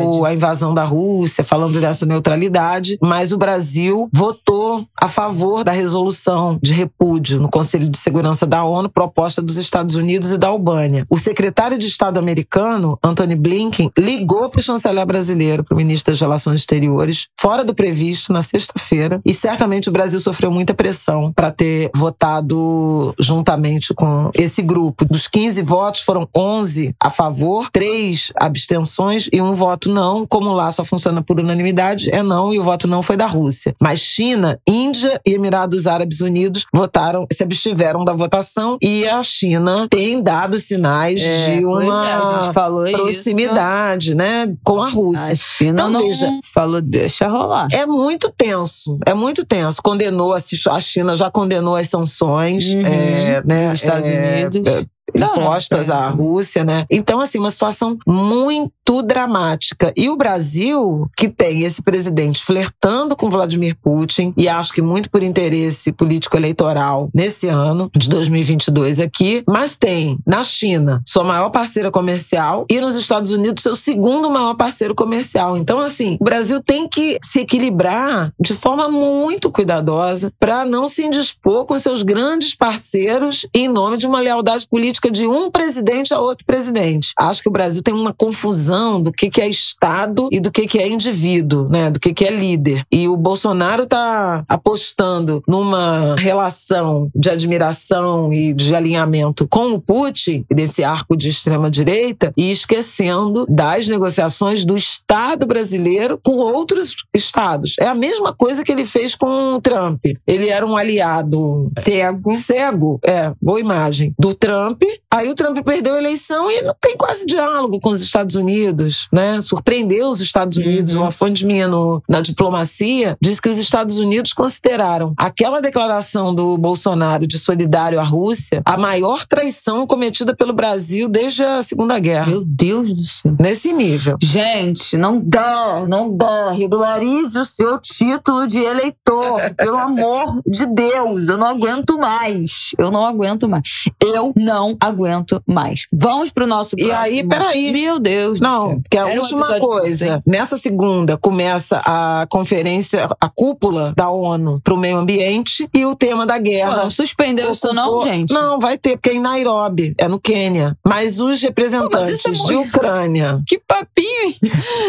[0.04, 5.72] O, a invasão da Rússia, falando dessa neutralidade, mas o Brasil votou a favor da
[5.72, 10.48] resolução de repúdio no Conselho de Segurança da ONU proposta dos Estados Unidos e da
[10.48, 11.06] Albânia.
[11.08, 16.12] O secretário de Estado americano, Anthony Blinken, ligou para o chanceler brasileiro, para o ministro
[16.12, 21.32] das Relações Exteriores, fora do previsto, na sexta-feira, e certamente o Brasil sofreu muita pressão
[21.32, 25.04] para ter votado juntamente com esse grupo.
[25.04, 30.26] Dos 15 votos, foram 11 a favor, 3 abstenções e um voto não.
[30.26, 33.74] Como lá só funciona por unanimidade, é não, e o voto não foi da Rússia.
[33.80, 39.86] Mas China, Índia e Emirados Árabes Unidos votaram, se abstiveram da votação e a China
[39.90, 42.96] tem dado sinais É, de é, uma gente falou isso.
[42.96, 45.32] proximidade, né, com a Rússia.
[45.32, 47.68] A China Então, não veja, falou, deixa rolar.
[47.72, 49.80] É muito tenso, é muito tenso.
[49.82, 54.86] Condenou, a China já condenou as sanções, Uhum, é, né, dos Estados é, Unidos.
[55.14, 55.92] Não, impostas é.
[55.92, 56.86] à Rússia, né?
[56.90, 59.92] Então, assim, uma situação muito dramática.
[59.96, 65.10] E o Brasil, que tem esse presidente flertando com Vladimir Putin, e acho que muito
[65.10, 71.90] por interesse político-eleitoral nesse ano de 2022 aqui, mas tem na China sua maior parceira
[71.90, 75.56] comercial e nos Estados Unidos seu segundo maior parceiro comercial.
[75.56, 81.04] Então, assim, o Brasil tem que se equilibrar de forma muito cuidadosa para não se
[81.04, 86.20] indispor com seus grandes parceiros em nome de uma lealdade política de um presidente a
[86.20, 87.12] outro presidente.
[87.18, 90.66] Acho que o Brasil tem uma confusão do que que é Estado e do que
[90.66, 91.90] que é indivíduo, né?
[91.90, 92.84] Do que que é líder.
[92.90, 100.44] E o Bolsonaro está apostando numa relação de admiração e de alinhamento com o Putin,
[100.50, 107.74] desse arco de extrema direita, e esquecendo das negociações do Estado brasileiro com outros estados.
[107.80, 110.04] É a mesma coisa que ele fez com o Trump.
[110.26, 112.34] Ele era um aliado Cego.
[112.34, 114.82] cego, é, boa imagem, do Trump.
[115.10, 118.67] Aí o Trump perdeu a eleição e não tem quase diálogo com os Estados Unidos,
[119.12, 119.40] né?
[119.42, 120.94] Surpreendeu os Estados Unidos.
[120.94, 121.02] Uhum.
[121.02, 126.56] Uma fonte minha no- na diplomacia disse que os Estados Unidos consideraram aquela declaração do
[126.58, 132.26] Bolsonaro de solidário à Rússia a maior traição cometida pelo Brasil desde a Segunda Guerra.
[132.26, 133.34] Meu Deus do céu.
[133.38, 134.16] Nesse nível.
[134.22, 136.52] Gente, não dá, não dá.
[136.52, 141.28] Regularize o seu título de eleitor, pelo amor de Deus.
[141.28, 142.70] Eu não aguento mais.
[142.78, 143.62] Eu não aguento mais.
[144.02, 145.86] Eu não aguento mais.
[145.92, 147.02] Vamos pro nosso E próximo.
[147.02, 147.72] aí, peraí.
[147.72, 152.26] Meu Deus do Não, porque a Era um última episódio coisa, nessa segunda começa a
[152.30, 156.90] conferência, a cúpula da ONU para o meio ambiente e o tema da Pô, guerra.
[156.90, 158.32] suspendeu isso não, gente?
[158.32, 160.76] Não, vai ter, porque é em Nairobi, é no Quênia.
[160.84, 163.40] Mas os representantes isso é de muito- Ucrânia.
[163.46, 164.08] Que papinho!
[164.26, 164.36] hein?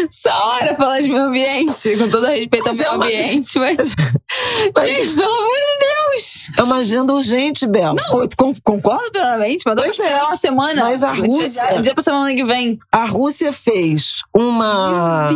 [0.08, 3.58] Essa hora falar de meio ambiente, com todo respeito ao Mas é meio uma- ambiente,
[3.60, 3.76] mas.
[3.78, 6.50] Gente, pelo amor de Deus!
[6.58, 7.94] É uma agenda urgente, Bela.
[7.94, 10.22] Não, eu con- concordo plenamente, mas Pois é.
[10.22, 10.84] uma semana.
[10.84, 12.76] Mas a Um dia- Rússia- Um dia pra semana que vem.
[12.90, 15.28] A Rússia fez uma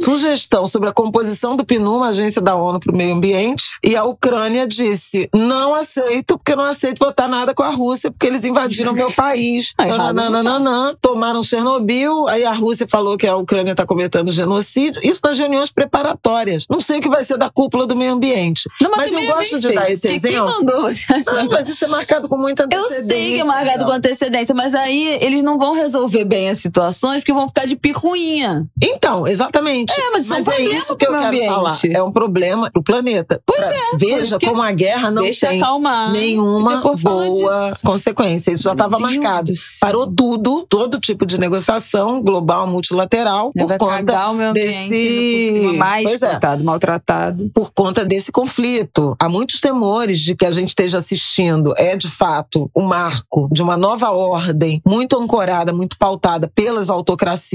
[0.00, 3.96] sugestão sobre a composição do PNU, uma agência da ONU para o meio ambiente, e
[3.96, 8.44] a Ucrânia disse: não aceito, porque não aceito votar nada com a Rússia, porque eles
[8.44, 9.72] invadiram meu país.
[9.78, 10.12] Não tá.
[10.12, 15.00] Nananana, tomaram Chernobyl, aí a Rússia falou que a Ucrânia está cometendo genocídio.
[15.04, 16.64] Isso nas reuniões preparatórias.
[16.68, 18.68] Não sei o que vai ser da cúpula do meio ambiente.
[18.80, 20.46] Não, Mas tem eu gosto de dar esse Que- Quem exemplo.
[20.46, 20.86] mandou
[21.26, 23.06] Ah, mas isso é marcado com muita Eu antecedência.
[23.16, 27.18] sei que é marcado com antecedência, mas aí eles não vão resolver bem as situações
[27.18, 28.66] porque vão ficar de picuinha.
[28.82, 29.92] Então, exatamente.
[29.98, 31.78] É, mas isso é um é problema isso que eu quero falar.
[31.90, 33.40] É um problema pro planeta.
[33.46, 36.12] Pois Pra- é, por Veja como a guerra não Deixa tem acalmar.
[36.12, 38.52] nenhuma boa consequência.
[38.52, 39.52] Isso já estava Meu marcado.
[39.80, 45.60] Parou tudo, todo tipo de negociação global, multilateral, por Vai conta o ambiente desse- por
[45.68, 46.30] cima, mais Pois é.
[46.30, 47.50] coitado, maltratado.
[47.54, 49.16] por conta desse conflito.
[49.18, 51.72] Há muitos temores de que a gente esteja assistindo.
[51.76, 57.45] É, de fato, o marco de uma nova ordem muito ancorada, muito pautada pelas autocracias,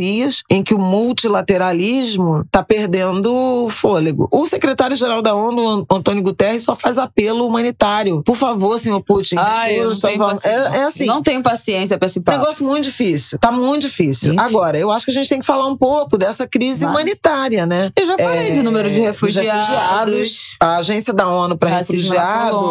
[0.49, 4.27] em que o multilateralismo está perdendo fôlego.
[4.31, 8.21] O secretário-geral da ONU, An- Antônio Guterres, só faz apelo humanitário.
[8.23, 9.35] Por favor, senhor Putin.
[9.37, 10.49] Ai, eu não tenho aos- paciência.
[10.69, 11.05] é, é assim.
[11.05, 12.37] Não tenho paciência pra esse papo.
[12.37, 13.37] negócio muito difícil.
[13.39, 14.33] Tá muito difícil.
[14.33, 14.41] Enfim.
[14.43, 17.65] Agora, eu acho que a gente tem que falar um pouco dessa crise Mas- humanitária,
[17.65, 17.91] né?
[17.95, 20.55] Eu já falei É, do número de dos refugiados.
[20.59, 22.61] a agência da ONU para refugiados.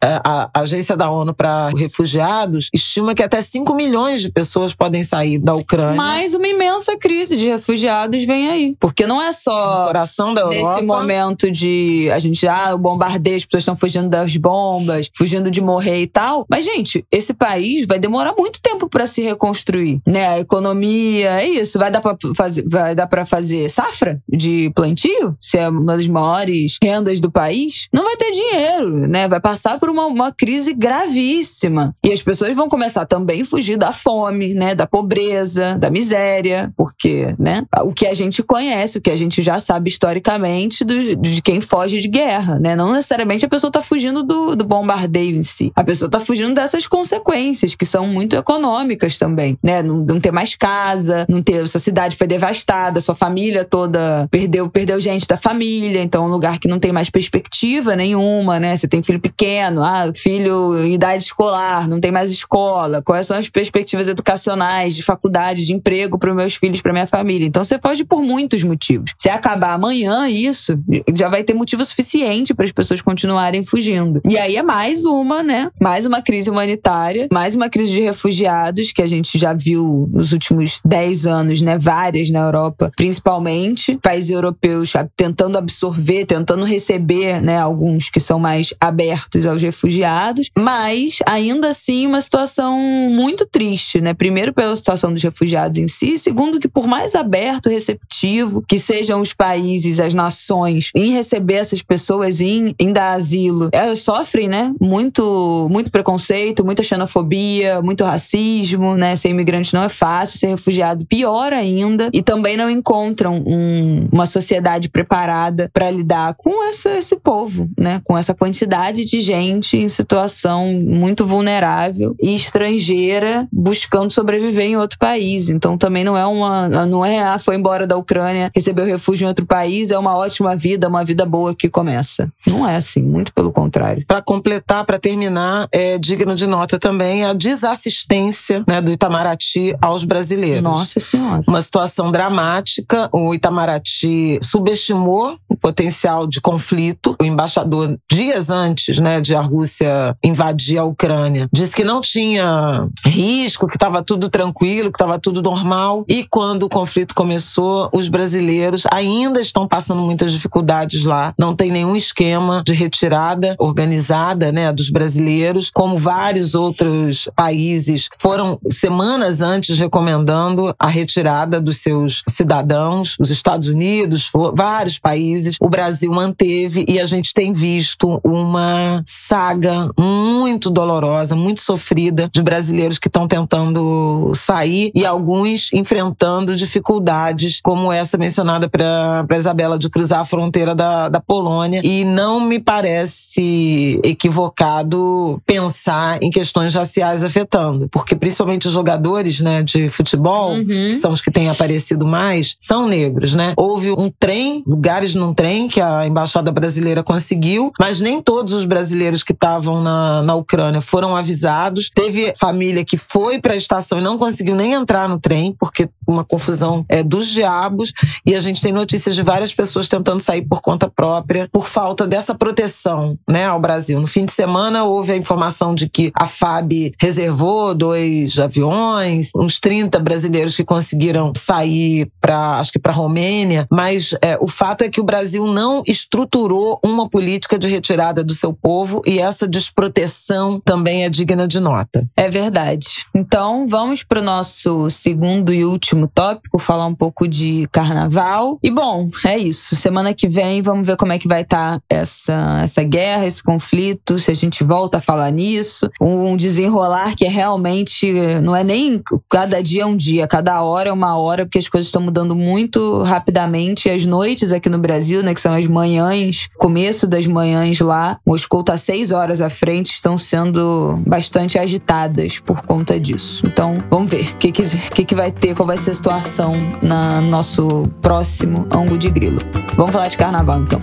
[0.00, 4.74] É, a, a Agência da ONU para Refugiados estima que até 5 milhões de pessoas
[4.74, 5.94] podem sair da Ucrânia.
[5.96, 8.76] Mais uma imensa crise de refugiados vem aí.
[8.78, 10.74] Porque não é só coração da Europa.
[10.74, 15.50] nesse momento de a gente já o bombardeio, as pessoas estão fugindo das bombas, fugindo
[15.50, 16.46] de morrer e tal.
[16.48, 20.26] Mas gente, esse país vai demorar muito tempo para se reconstruir, né?
[20.28, 25.36] A economia, é isso, vai dar para fazer vai dar para fazer safra de plantio,
[25.40, 29.28] se é uma das maiores rendas do país, não vai ter dinheiro, né?
[29.28, 31.94] Vai passar por uma, uma crise gravíssima.
[32.04, 34.74] E as pessoas vão começar também a fugir da fome, né?
[34.74, 36.43] Da pobreza, da miséria,
[36.76, 37.64] porque, né?
[37.82, 41.60] O que a gente conhece, o que a gente já sabe historicamente do, de quem
[41.60, 42.76] foge de guerra, né?
[42.76, 45.72] Não necessariamente a pessoa tá fugindo do, do bombardeio em si.
[45.74, 49.82] A pessoa tá fugindo dessas consequências, que são muito econômicas também, né?
[49.82, 51.66] Não, não ter mais casa, não ter.
[51.68, 56.30] Sua cidade foi devastada, sua família toda perdeu, perdeu gente da família, então é um
[56.30, 58.76] lugar que não tem mais perspectiva nenhuma, né?
[58.76, 63.02] Você tem filho pequeno, ah, filho em idade escolar, não tem mais escola.
[63.02, 67.46] Quais são as perspectivas educacionais, de faculdade, de emprego para meus filhos, para minha família?
[67.46, 69.12] Então você foge por muitos motivos.
[69.18, 70.78] Se acabar amanhã isso,
[71.14, 74.20] já vai ter motivo suficiente para as pessoas continuarem fugindo.
[74.28, 75.70] E aí é mais uma, né?
[75.80, 80.32] Mais uma crise humanitária, mais uma crise de refugiados que a gente já viu nos
[80.32, 81.78] últimos 10 anos, né?
[81.78, 83.98] Várias na Europa, principalmente.
[84.02, 87.58] Países europeus tentando absorver, tentando receber, né?
[87.58, 92.78] Alguns que são mais abertos aos refugiados, mas ainda assim uma situação
[93.10, 94.14] muito triste, né?
[94.14, 99.20] Primeiro pela situação dos refugiados em si, segundo que por mais aberto, receptivo que sejam
[99.20, 104.72] os países, as nações em receber essas pessoas, em, em dar asilo, elas sofrem, né?
[104.80, 109.14] Muito, muito preconceito, muita xenofobia, muito racismo, né?
[109.16, 114.24] Ser imigrante não é fácil, ser refugiado pior ainda, e também não encontram um, uma
[114.24, 118.00] sociedade preparada para lidar com essa, esse povo, né?
[118.02, 124.98] Com essa quantidade de gente em situação muito vulnerável e estrangeira buscando sobreviver em outro
[124.98, 125.50] país.
[125.50, 129.28] Então também não é uma, não é ah, foi embora da Ucrânia, recebeu refúgio em
[129.28, 132.30] outro país, é uma ótima vida, uma vida boa que começa.
[132.46, 134.04] Não é assim, muito pelo contrário.
[134.06, 140.04] Para completar, para terminar, é digno de nota também a desassistência né, do Itamaraty aos
[140.04, 140.62] brasileiros.
[140.62, 141.42] Nossa Senhora.
[141.46, 143.08] Uma situação dramática.
[143.12, 147.16] O Itamaraty subestimou o potencial de conflito.
[147.20, 152.88] O embaixador, dias antes né, de a Rússia invadir a Ucrânia, disse que não tinha
[153.04, 156.03] risco, que estava tudo tranquilo, que estava tudo normal.
[156.08, 161.34] E quando o conflito começou, os brasileiros ainda estão passando muitas dificuldades lá.
[161.38, 168.58] Não tem nenhum esquema de retirada organizada né, dos brasileiros, como vários outros países foram
[168.70, 173.16] semanas antes recomendando a retirada dos seus cidadãos.
[173.18, 175.56] Os Estados Unidos, vários países.
[175.60, 182.42] O Brasil manteve e a gente tem visto uma saga muito dolorosa, muito sofrida de
[182.42, 189.90] brasileiros que estão tentando sair e alguns enfrentando dificuldades, como essa mencionada para Isabela, de
[189.90, 191.82] cruzar a fronteira da, da Polônia.
[191.84, 199.62] E não me parece equivocado pensar em questões raciais afetando, porque principalmente os jogadores né,
[199.62, 200.64] de futebol, uhum.
[200.64, 203.34] que são os que têm aparecido mais, são negros.
[203.34, 203.52] Né?
[203.56, 208.64] Houve um trem, lugares num trem que a embaixada brasileira conseguiu, mas nem todos os
[208.64, 211.90] brasileiros que estavam na, na Ucrânia foram avisados.
[211.94, 215.73] Teve família que foi para a estação e não conseguiu nem entrar no trem, porque
[216.06, 217.92] uma confusão é dos diabos.
[218.26, 222.06] E a gente tem notícias de várias pessoas tentando sair por conta própria, por falta
[222.06, 224.00] dessa proteção né, ao Brasil.
[224.00, 229.58] No fim de semana houve a informação de que a FAB reservou dois aviões, uns
[229.58, 234.88] 30 brasileiros que conseguiram sair para, acho que para Romênia, mas é, o fato é
[234.88, 240.60] que o Brasil não estruturou uma política de retirada do seu povo e essa desproteção
[240.64, 242.06] também é digna de nota.
[242.16, 243.06] É verdade.
[243.14, 248.58] Então, vamos para o nosso segundo e último tópico, falar um pouco de carnaval.
[248.62, 249.76] E bom, é isso.
[249.76, 253.42] Semana que vem vamos ver como é que vai estar tá essa, essa guerra, esse
[253.42, 255.88] conflito, se a gente volta a falar nisso.
[256.00, 260.88] Um desenrolar que é realmente não é nem cada dia é um dia, cada hora
[260.88, 263.88] é uma hora, porque as coisas estão mudando muito rapidamente.
[263.88, 268.60] As noites aqui no Brasil, né, que são as manhãs, começo das manhãs lá, Moscou
[268.60, 273.46] está seis horas à frente, estão sendo bastante agitadas por conta disso.
[273.46, 276.52] Então, vamos ver o que, que, que, que vai ter, qual vai ser a situação
[276.82, 279.38] no nosso próximo ângulo de grilo.
[279.74, 280.80] Vamos falar de carnaval, então.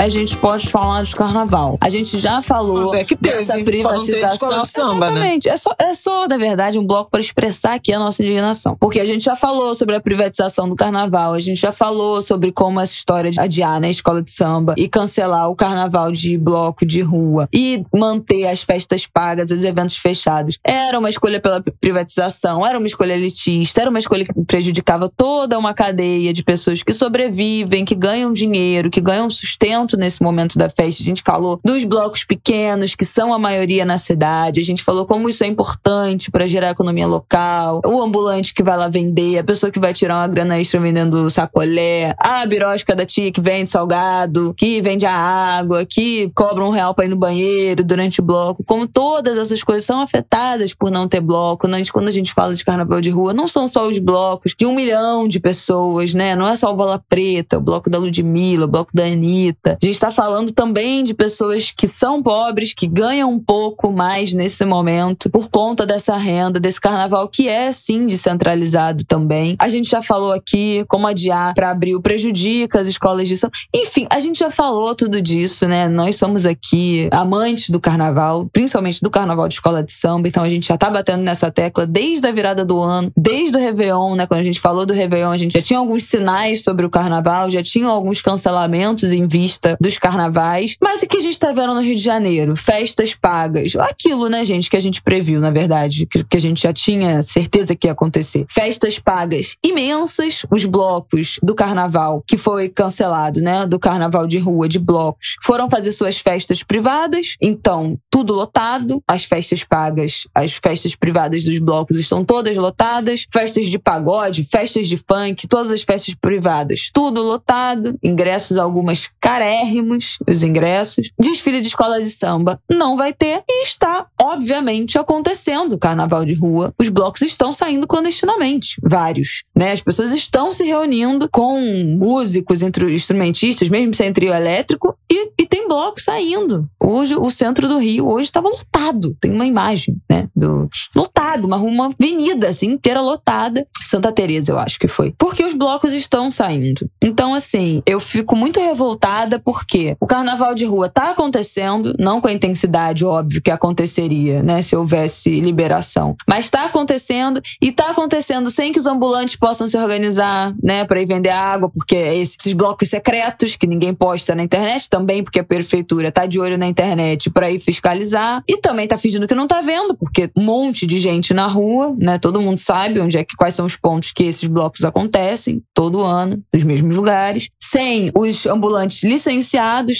[0.00, 1.76] A gente pode falar de carnaval.
[1.78, 4.62] A gente já falou é que teve, dessa privatização.
[4.62, 5.12] de samba, né?
[5.12, 5.48] Exatamente.
[5.50, 8.78] É só, é só, na verdade, um bloco para expressar aqui a nossa indignação.
[8.80, 12.50] Porque a gente já falou sobre a privatização do carnaval, a gente já falou sobre
[12.50, 16.38] como essa história de adiar né, a escola de samba e cancelar o carnaval de
[16.38, 20.58] bloco de rua e manter as festas pagas, os eventos fechados.
[20.64, 25.58] Era uma escolha pela privatização, era uma escolha elitista, era uma escolha que prejudicava toda
[25.58, 30.68] uma cadeia de pessoas que sobrevivem, que ganham dinheiro, que ganham sustento nesse momento da
[30.68, 31.02] festa.
[31.02, 34.60] A gente falou dos blocos pequenos, que são a maioria na cidade.
[34.60, 37.80] A gente falou como isso é importante para gerar economia local.
[37.84, 41.30] O ambulante que vai lá vender, a pessoa que vai tirar uma grana extra vendendo
[41.30, 46.70] sacolé, a birosca da tia que vende salgado, que vende a água, que cobra um
[46.70, 48.64] real para ir no banheiro durante o bloco.
[48.64, 51.66] Como todas essas coisas são afetadas por não ter bloco.
[51.66, 51.82] Né?
[51.92, 54.74] Quando a gente fala de carnaval de rua, não são só os blocos de um
[54.74, 56.34] milhão de pessoas, né?
[56.34, 59.78] Não é só o Bola Preta, o bloco da Ludmilla, o bloco da Anitta.
[59.82, 64.34] A gente está falando também de pessoas que são pobres, que ganham um pouco mais
[64.34, 69.56] nesse momento por conta dessa renda, desse carnaval que é sim descentralizado também.
[69.58, 73.52] A gente já falou aqui como adiar para abril prejudica as escolas de samba.
[73.74, 75.88] Enfim, a gente já falou tudo disso, né?
[75.88, 80.48] Nós somos aqui amantes do carnaval, principalmente do carnaval de escola de samba, então a
[80.50, 84.26] gente já tá batendo nessa tecla desde a virada do ano, desde o Réveillon, né?
[84.26, 87.48] Quando a gente falou do Réveillon, a gente já tinha alguns sinais sobre o carnaval,
[87.50, 90.76] já tinha alguns cancelamentos em vista dos carnavais.
[90.80, 92.56] Mas o que a gente tá vendo no Rio de Janeiro?
[92.56, 93.74] Festas pagas.
[93.76, 97.22] Aquilo, né, gente, que a gente previu, na verdade, que, que a gente já tinha
[97.22, 98.46] certeza que ia acontecer.
[98.48, 103.66] Festas pagas imensas, os blocos do carnaval, que foi cancelado, né?
[103.66, 109.24] Do carnaval de rua, de blocos, foram fazer suas festas privadas, então tudo lotado, as
[109.24, 114.96] festas pagas, as festas privadas dos blocos estão todas lotadas, festas de pagode, festas de
[114.96, 119.08] funk, todas as festas privadas, tudo lotado, ingressos algumas
[119.50, 121.10] carérrimos, os ingressos.
[121.18, 126.72] Desfile de escola de samba não vai ter e está, obviamente, acontecendo carnaval de rua.
[126.78, 129.72] Os blocos estão saindo clandestinamente, vários, né?
[129.72, 131.60] As pessoas estão se reunindo com
[131.98, 136.68] músicos, entre instrumentistas, mesmo sem trio elétrico, e, e tem blocos saindo.
[136.82, 139.16] Hoje, o centro do Rio hoje estava lotado.
[139.20, 140.28] Tem uma imagem, né?
[140.34, 143.66] Do, lotado, uma, uma avenida assim, inteira lotada.
[143.84, 145.14] Santa Teresa, eu acho que foi.
[145.18, 146.88] Porque os blocos estão saindo.
[147.02, 152.28] Então, assim, eu fico muito revoltada porque o carnaval de rua tá acontecendo, não com
[152.28, 154.62] a intensidade, óbvio, que aconteceria, né?
[154.62, 156.16] Se houvesse liberação.
[156.28, 160.84] Mas tá acontecendo e tá acontecendo sem que os ambulantes possam se organizar, né?
[160.84, 165.22] Pra ir vender água, porque é esses blocos secretos que ninguém posta na internet, também
[165.22, 168.42] porque a prefeitura tá de olho na internet para ir fiscalizar.
[168.48, 171.94] E também tá fingindo que não tá vendo, porque um monte de gente na rua,
[171.98, 172.18] né?
[172.18, 176.02] Todo mundo sabe onde é que quais são os pontos que esses blocos acontecem todo
[176.02, 177.48] ano, nos mesmos lugares.
[177.62, 179.29] Sem os ambulantes licenciados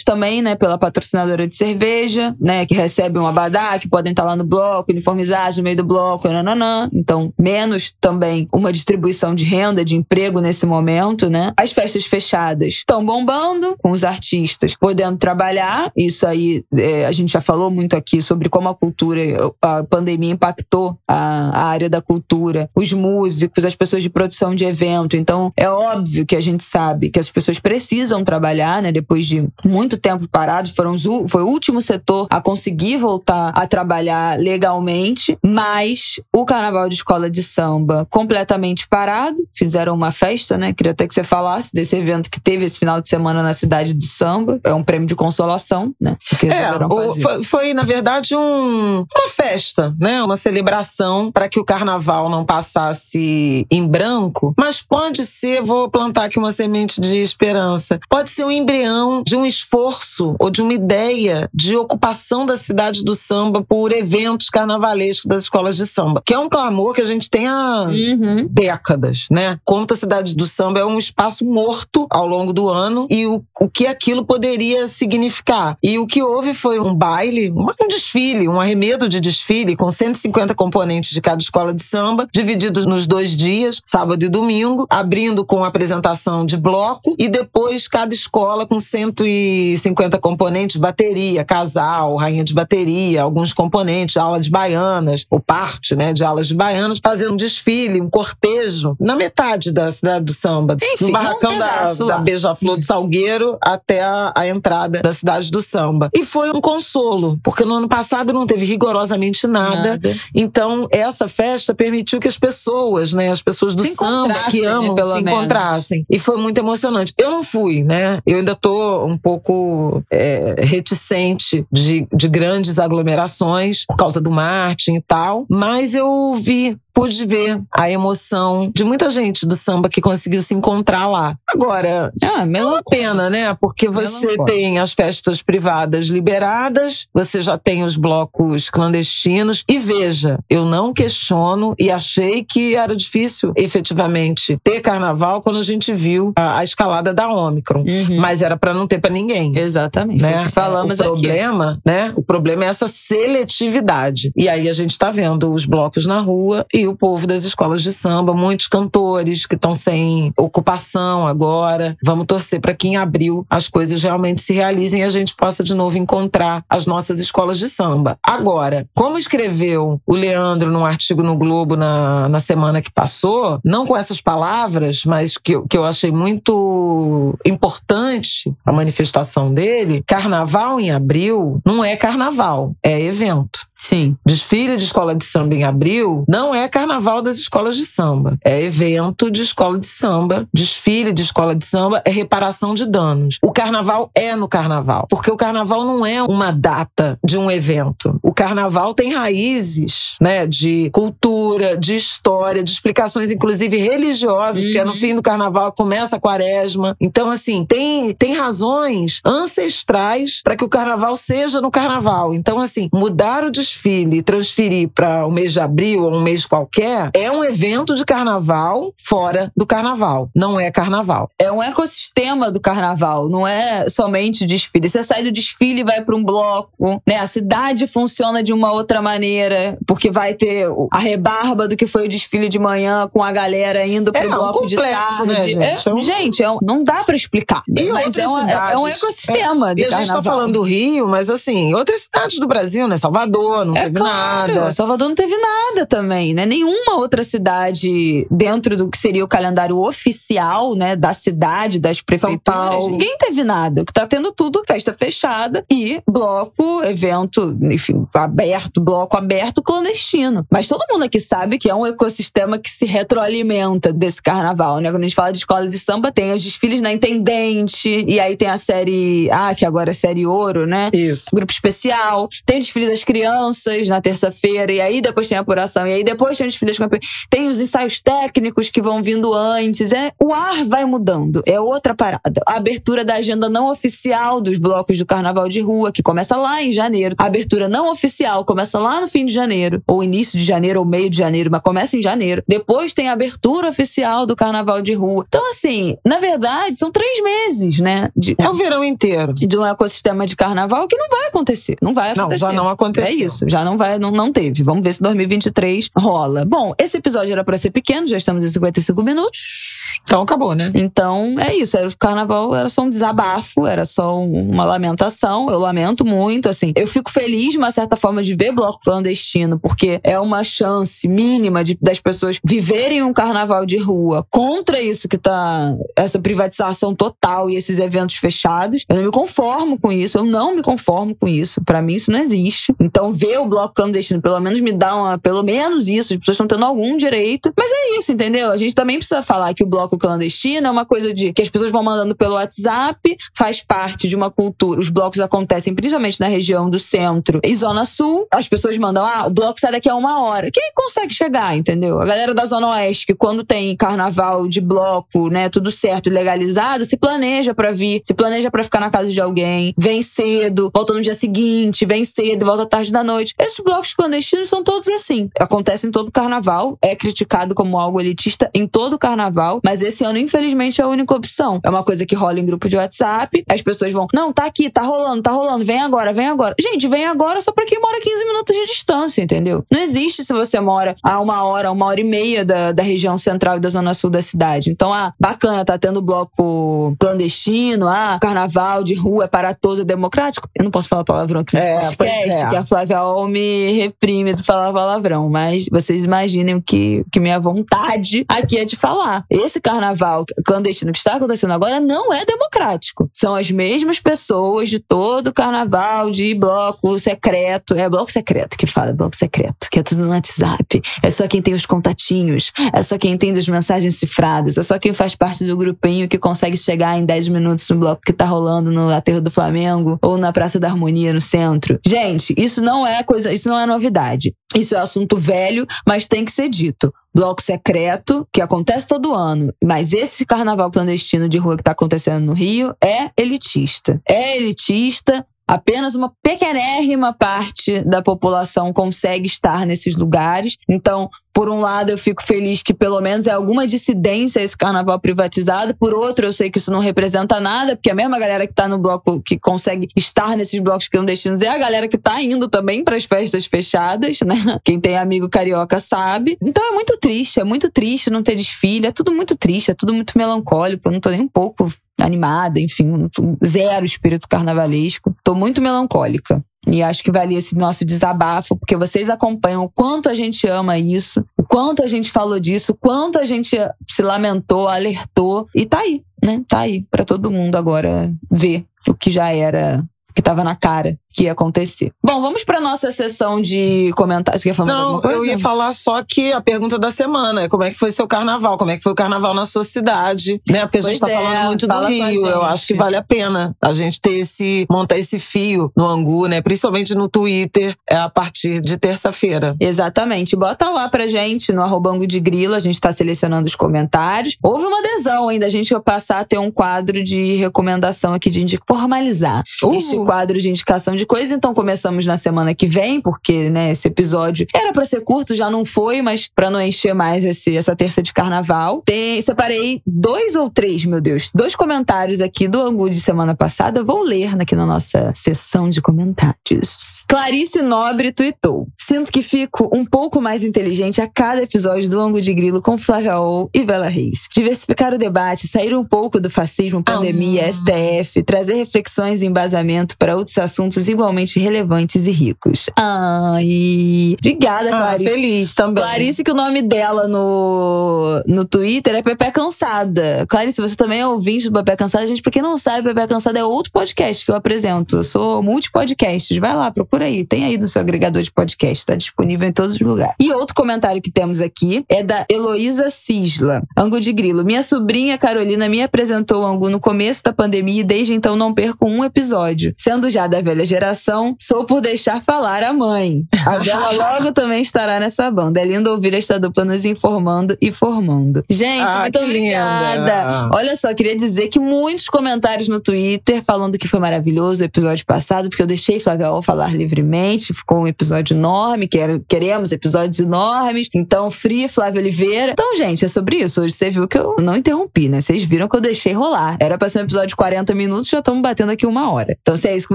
[0.05, 4.37] também, né, pela patrocinadora de cerveja, né, que recebem um abadá, que podem estar lá
[4.37, 6.89] no bloco, uniformizados no meio do bloco, nananã.
[6.93, 11.53] Então, menos também uma distribuição de renda, de emprego nesse momento, né?
[11.57, 15.93] As festas fechadas estão bombando, com os artistas podendo trabalhar.
[15.97, 19.21] Isso aí, é, a gente já falou muito aqui sobre como a cultura,
[19.63, 24.65] a pandemia impactou a, a área da cultura, os músicos, as pessoas de produção de
[24.65, 25.17] evento.
[25.17, 28.93] Então, é óbvio que a gente sabe que as pessoas precisam trabalhar, né?
[28.93, 33.67] Depois de muito tempo parados, foram os, foi o último setor a conseguir voltar a
[33.67, 39.37] trabalhar legalmente, mas o carnaval de escola de samba completamente parado.
[39.53, 40.73] Fizeram uma festa, né?
[40.73, 43.95] Queria até que você falasse desse evento que teve esse final de semana na cidade
[43.95, 44.61] de samba.
[44.65, 46.17] É um prêmio de consolação, né?
[46.45, 50.23] É, o, foi, foi, na verdade, um, uma festa, né?
[50.23, 56.25] Uma celebração para que o carnaval não passasse em branco, mas pode ser, vou plantar
[56.25, 60.73] aqui uma semente de esperança, pode ser um embrião de um esforço ou de uma
[60.73, 66.35] ideia de ocupação da cidade do samba por eventos carnavalescos das escolas de samba, que
[66.35, 68.47] é um clamor que a gente tem há Uhum.
[68.51, 69.59] décadas, né?
[69.65, 73.43] Conta a cidade do samba é um espaço morto ao longo do ano e o,
[73.61, 75.77] o que aquilo poderia significar.
[75.83, 80.55] E o que houve foi um baile, um desfile, um arremedo de desfile com 150
[80.55, 85.65] componentes de cada escola de samba, divididos nos dois dias, sábado e domingo, abrindo com
[85.65, 93.23] apresentação de bloco e depois cada escola com 150 componentes, bateria, casal, rainha de bateria,
[93.23, 98.01] alguns componentes, aula de baianas, ou parte, né, de aulas de baianas, fazendo um desfile,
[98.01, 102.19] um cortejo na metade da cidade do samba, Enfim, no barracão um da, da.
[102.19, 106.09] Beija-Flor do Salgueiro até a, a entrada da cidade do samba.
[106.15, 109.91] E foi um consolo, porque no ano passado não teve rigorosamente nada.
[109.91, 110.17] Nada.
[110.35, 114.95] Então essa festa permitiu que as pessoas, né, as pessoas do samba que né, amam
[114.95, 115.41] pelo se menos.
[115.41, 116.07] encontrassem.
[116.09, 117.13] E foi muito emocionante.
[117.17, 118.19] Eu não fui, né?
[118.27, 124.97] Eu ainda tô um pouco é, reticente de, de grandes aglomerações por causa do Martin
[124.97, 130.01] e tal, mas eu vi pude ver a emoção de muita gente do samba que
[130.01, 131.35] conseguiu se encontrar lá.
[131.49, 133.57] Agora, Ah, é uma pena, né?
[133.61, 134.45] Porque você Melancólico.
[134.45, 139.65] tem as festas privadas liberadas, você já tem os blocos clandestinos.
[139.69, 145.63] E veja, eu não questiono e achei que era difícil efetivamente ter carnaval quando a
[145.63, 147.81] gente viu a, a escalada da Ômicron.
[147.81, 148.21] Uhum.
[148.21, 149.53] Mas era para não ter para ninguém.
[149.57, 150.21] Exatamente.
[150.23, 150.45] Né?
[150.47, 151.11] O falamos o aqui.
[151.13, 152.13] problema, né?
[152.15, 154.31] O problema é essa seletividade.
[154.37, 157.83] E aí a gente está vendo os blocos na rua e o povo das escolas
[157.83, 161.97] de samba, muitos cantores que estão sem ocupação agora.
[162.05, 165.63] Vamos torcer para que em abril as coisas realmente se realizem e a gente possa
[165.65, 168.19] de novo encontrar as nossas escolas de samba.
[168.23, 173.87] Agora, como escreveu o Leandro num artigo no Globo na, na semana que passou, não
[173.87, 180.91] com essas palavras, mas que, que eu achei muito importante a manifestação dele, carnaval em
[180.91, 183.70] abril não é carnaval, é evento.
[183.83, 184.15] Sim.
[184.27, 188.39] Desfile de escola de samba em abril não é carnaval das escolas de samba.
[188.45, 190.47] É evento de escola de samba.
[190.53, 193.39] Desfile de escola de samba é reparação de danos.
[193.43, 195.07] O carnaval é no carnaval.
[195.09, 198.19] Porque o carnaval não é uma data de um evento.
[198.23, 204.85] O carnaval tem raízes, né, de cultura, de história, de explicações, inclusive religiosas, porque é
[204.85, 204.97] no Uhum.
[204.97, 206.95] fim do carnaval começa a quaresma.
[207.01, 212.35] Então, assim, tem, tem razões ancestrais para que o carnaval seja no carnaval.
[212.35, 217.11] Então, assim, mudar o desfile transferir para o mês de abril ou um mês qualquer
[217.15, 220.29] é um evento de carnaval fora do carnaval.
[220.35, 221.31] Não é carnaval.
[221.39, 224.89] É um ecossistema do carnaval, não é somente o desfile.
[224.89, 227.17] Você sai do desfile e vai para um bloco, né?
[227.19, 231.87] A cidade funciona de uma outra maneira, porque vai ter o- a rebarba do que
[231.87, 235.27] foi o desfile de manhã com a galera indo pro É um bloco de complexo,
[235.27, 235.53] né, tarde.
[235.53, 235.63] gente?
[235.65, 237.63] É- É um- gente, é um- não dá para explicar.
[237.69, 240.23] E mas outras é, uma- é um ecossistema do E a gente carnaval.
[240.23, 242.97] tá falando do Rio, mas assim, outras cidades do Brasil, né?
[242.99, 244.75] Salvador, não É teve claro, nada.
[244.75, 246.47] Salvador não teve nada também, né?
[246.47, 252.41] Nenhuma outra cidade dentro do que seria o calendário oficial, né, da cidade, das prefeituras,
[252.45, 252.91] Paulo.
[252.91, 253.83] ninguém teve nada.
[253.83, 260.47] O que tá tendo tudo, festa fechada e bloco, evento, enfim, aberto, bloco aberto, clandestino.
[260.51, 264.91] Mas todo mundo aqui sabe que é um ecossistema que se retroalimenta desse carnaval, né?
[264.91, 268.37] Quando a gente fala de escola de samba, tem os desfiles na Intendente, e aí
[268.37, 270.91] tem a série, ah, que agora é série Ouro, né?
[270.93, 271.27] Isso.
[271.33, 273.50] grupo especial, tem o desfile das crianças
[273.89, 276.79] na terça-feira, e aí depois tem a apuração, e aí depois tem o desfile das
[276.79, 277.05] campeãs.
[277.29, 279.93] Tem os ensaios técnicos que vão vindo antes.
[279.93, 281.43] É, o ar vai mudando.
[281.47, 282.41] É outra parada.
[282.47, 286.63] A abertura da agenda não oficial dos blocos do carnaval de rua, que começa lá
[286.63, 287.15] em janeiro.
[287.19, 290.87] A abertura não oficial começa lá no fim de janeiro, ou início de janeiro, ou
[290.87, 292.43] meio de janeiro, mas começa em janeiro.
[292.47, 295.25] Depois tem a abertura oficial do carnaval de rua.
[295.29, 298.11] Então, assim, na verdade, são três meses, né?
[298.17, 299.33] De, É o verão inteiro.
[299.35, 301.77] de um ecossistema de carnaval que não vai acontecer.
[301.81, 302.45] Não vai Não, acontecer.
[302.47, 303.09] já não aconteceu.
[303.09, 304.63] É isso, já não vai, não, não teve.
[304.63, 306.45] Vamos ver se 2023 rola.
[306.45, 310.01] Bom, esse episódio era pra ser pequeno, já estamos em 55 minutos.
[310.03, 310.71] Então acabou, né?
[310.75, 311.77] Então é isso.
[311.77, 315.49] Era, o carnaval era só um desabafo, era só um- uma lamentação.
[315.51, 316.73] Eu lamento muito, assim.
[316.77, 321.07] Eu fico feliz, de uma certa forma, de ver bloco clandestino, porque é uma chance
[321.07, 325.75] mínima de, das pessoas viverem um carnaval de rua contra isso que tá.
[325.97, 328.85] essa privatização total e esses eventos fechados.
[328.89, 331.61] Eu não me conformo com isso, eu não me conformo com isso.
[331.65, 332.75] Pra mim, isso não existe.
[332.81, 335.19] Então, ver o bloco clandestino, pelo menos me dá uma.
[335.19, 337.53] Pelo menos isso, as pessoas estão tendo algum direito.
[337.57, 338.51] Mas é isso, entendeu?
[338.51, 341.49] A gente também precisa falar que o bloco clandestino é uma coisa de que as
[341.49, 344.81] pessoas vão mandando pelo WhatsApp, faz parte de uma cultura.
[344.81, 348.27] Os blocos acontecem principalmente na região do centro e Zona Sul.
[348.33, 350.51] As pessoas mandam, ah, o bloco sai daqui a uma hora.
[350.51, 352.01] Quem consegue chegar, entendeu?
[352.01, 356.11] A galera da Zona Oeste, que quando tem carnaval de bloco, né, tudo certo e
[356.11, 360.71] legalizado, se planeja pra vir, se planeja pra ficar na casa de alguém, vem cedo,
[360.75, 363.20] volta no dia seguinte, vem cedo, volta tarde da noite.
[363.39, 365.29] Esses blocos clandestinos são todos assim.
[365.39, 370.19] Acontece em todo carnaval, é criticado como algo elitista em todo carnaval, mas esse ano,
[370.19, 371.61] infelizmente, é a única opção.
[371.63, 374.71] É uma coisa que rola em grupo de WhatsApp, as pessoas vão, não, tá aqui,
[374.71, 376.55] tá rolando, tá rolando, vem agora, vem agora.
[376.61, 379.65] Gente, vem agora só pra quem mora 15 minutos de distância, entendeu?
[379.71, 383.17] Não existe se você mora a uma hora, uma hora e meia da, da região
[383.19, 384.71] central e da zona sul da cidade.
[384.71, 389.85] Então, ah, bacana, tá tendo bloco clandestino, ah, carnaval de rua é para todos, é
[389.85, 390.49] democrático.
[390.55, 392.49] Eu não posso falar palavrão aqui É, podcast, é.
[392.49, 398.25] que a Flávia Me reprime de falar palavrão, mas vocês imaginem que, que minha vontade
[398.29, 399.25] aqui é de falar.
[399.31, 403.09] Esse carnaval clandestino que está acontecendo agora não é democrático.
[403.13, 407.75] São as mesmas pessoas de todo o carnaval, de bloco secreto.
[407.75, 410.83] É bloco secreto que fala, bloco secreto, que é tudo no WhatsApp.
[411.03, 414.79] É só quem tem os contatinhos, é só quem tem as mensagens cifradas, é só
[414.79, 418.25] quem faz parte do grupinho que consegue chegar em 10 minutos no bloco que tá
[418.25, 421.79] rolando no aterro do Flamengo ou na Praça da Harmonia no centro.
[421.87, 424.35] Gente, isso não é coisa, isso não é novidade.
[424.55, 426.93] Isso é assunto velho, mas tem que ser dito.
[427.15, 432.25] Bloco secreto, que acontece todo ano, mas esse carnaval clandestino de rua que está acontecendo
[432.25, 434.01] no Rio é elitista.
[434.09, 440.57] É elitista, apenas uma pequenérrima parte da população consegue estar nesses lugares.
[440.69, 441.11] Então,
[441.41, 445.75] por um lado, eu fico feliz que pelo menos é alguma dissidência esse carnaval privatizado.
[445.75, 448.69] Por outro, eu sei que isso não representa nada, porque a mesma galera que tá
[448.69, 452.85] no bloco, que consegue estar nesses blocos clandestinos, é a galera que tá indo também
[452.85, 454.37] para as festas fechadas, né?
[454.63, 456.37] Quem tem amigo carioca sabe.
[456.43, 459.75] Então é muito triste, é muito triste não ter desfile, é tudo muito triste, é
[459.75, 460.89] tudo muito melancólico.
[460.89, 463.09] Eu não tô nem um pouco animada, enfim,
[463.43, 465.17] zero espírito carnavalesco.
[465.25, 466.45] Tô muito melancólica.
[466.67, 470.79] E acho que valia esse nosso desabafo, porque vocês acompanham o quanto a gente ama
[470.79, 473.57] isso, o quanto a gente falou disso, o quanto a gente
[473.89, 475.47] se lamentou, alertou.
[475.55, 476.43] E tá aí, né?
[476.47, 479.85] Tá aí para todo mundo agora ver o que já era,
[480.15, 481.93] que tava na cara que ia acontecer.
[482.03, 484.43] Bom, vamos para nossa sessão de comentários.
[484.43, 487.79] Quer falar Não, eu ia falar só que a pergunta da semana, como é que
[487.79, 488.57] foi seu carnaval?
[488.57, 490.41] Como é que foi o carnaval na sua cidade?
[490.49, 490.63] Né?
[490.63, 492.27] Porque a gente pois tá é, falando muito do Rio.
[492.27, 496.27] Eu acho que vale a pena a gente ter esse montar esse fio no Angu,
[496.29, 496.41] né?
[496.41, 499.57] Principalmente no Twitter, é a partir de terça-feira.
[499.59, 500.37] Exatamente.
[500.37, 504.37] Bota lá pra gente no arroba Angu de Grilo, a gente tá selecionando os comentários.
[504.43, 508.31] Houve uma adesão ainda, a gente vai passar a ter um quadro de recomendação aqui
[508.31, 509.75] de formalizar uh.
[509.75, 511.35] este quadro de indicação de coisa.
[511.35, 515.51] Então começamos na semana que vem, porque, né, esse episódio era para ser curto, já
[515.51, 518.83] não foi, mas para não encher mais esse, essa terça de carnaval.
[518.85, 523.83] Tem, separei dois ou três, meu Deus, dois comentários aqui do Angu de semana passada.
[523.83, 527.05] Vou ler aqui na nossa sessão de comentários.
[527.09, 532.21] Clarice Nobre tweetou: Sinto que fico um pouco mais inteligente a cada episódio do Angu
[532.21, 534.29] de Grilo com Flávia Ou e Bela Reis.
[534.33, 537.53] Diversificar o debate, sair um pouco do fascismo, pandemia, ah.
[537.53, 542.71] STF, trazer reflexões e embasamento para outros assuntos igualmente relevantes e ricos.
[542.77, 544.17] Ai.
[544.19, 545.11] Obrigada, ah, Clarice.
[545.11, 545.85] feliz também.
[545.85, 550.27] Clarice, que o nome dela no, no Twitter é Pepe Cansada.
[550.29, 552.07] Clarice, você também é ouvinte do Pepe Cansada.
[552.07, 554.97] Gente, pra quem não sabe, Pepe Cansada é outro podcast que eu apresento.
[554.97, 556.37] Eu sou multipodcasts.
[556.39, 557.25] Vai lá, procura aí.
[557.25, 558.87] Tem aí no seu agregador de podcast.
[558.87, 560.15] Tá disponível em todos os lugares.
[560.19, 563.63] E outro comentário que temos aqui é da Heloísa Cisla.
[563.77, 564.45] Angu de Grilo.
[564.45, 568.53] Minha sobrinha Carolina me apresentou o Angu no começo da pandemia e desde então não
[568.53, 569.75] perco um episódio.
[569.81, 573.25] Sendo já da velha geração sou por deixar falar a mãe.
[573.47, 575.59] A Bela logo também estará nessa banda.
[575.59, 578.45] É lindo ouvir esta dupla nos informando e formando.
[578.51, 579.97] Gente, ah, muito obrigada.
[579.97, 580.51] Linda.
[580.53, 585.07] Olha só, queria dizer que muitos comentários no Twitter falando que foi maravilhoso o episódio
[585.07, 587.55] passado, porque eu deixei Flávia Ol falar livremente.
[587.55, 588.87] Ficou um episódio enorme,
[589.27, 590.91] queremos episódios enormes.
[590.95, 592.53] Então, Free, Flávia Oliveira.
[592.53, 593.63] Então, gente, é sobre isso.
[593.63, 595.23] Hoje você viu que eu não interrompi, né?
[595.23, 596.59] Vocês viram que eu deixei rolar.
[596.61, 599.35] Era pra ser um episódio de 40 minutos, já estamos batendo aqui uma hora.
[599.41, 599.95] Então, se é isso que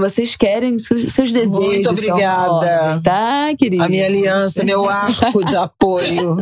[0.00, 1.58] vocês querem, seus, seus desejos.
[1.58, 3.00] Muito obrigada.
[3.02, 3.84] tá, querida?
[3.84, 6.36] A minha aliança, meu arco de apoio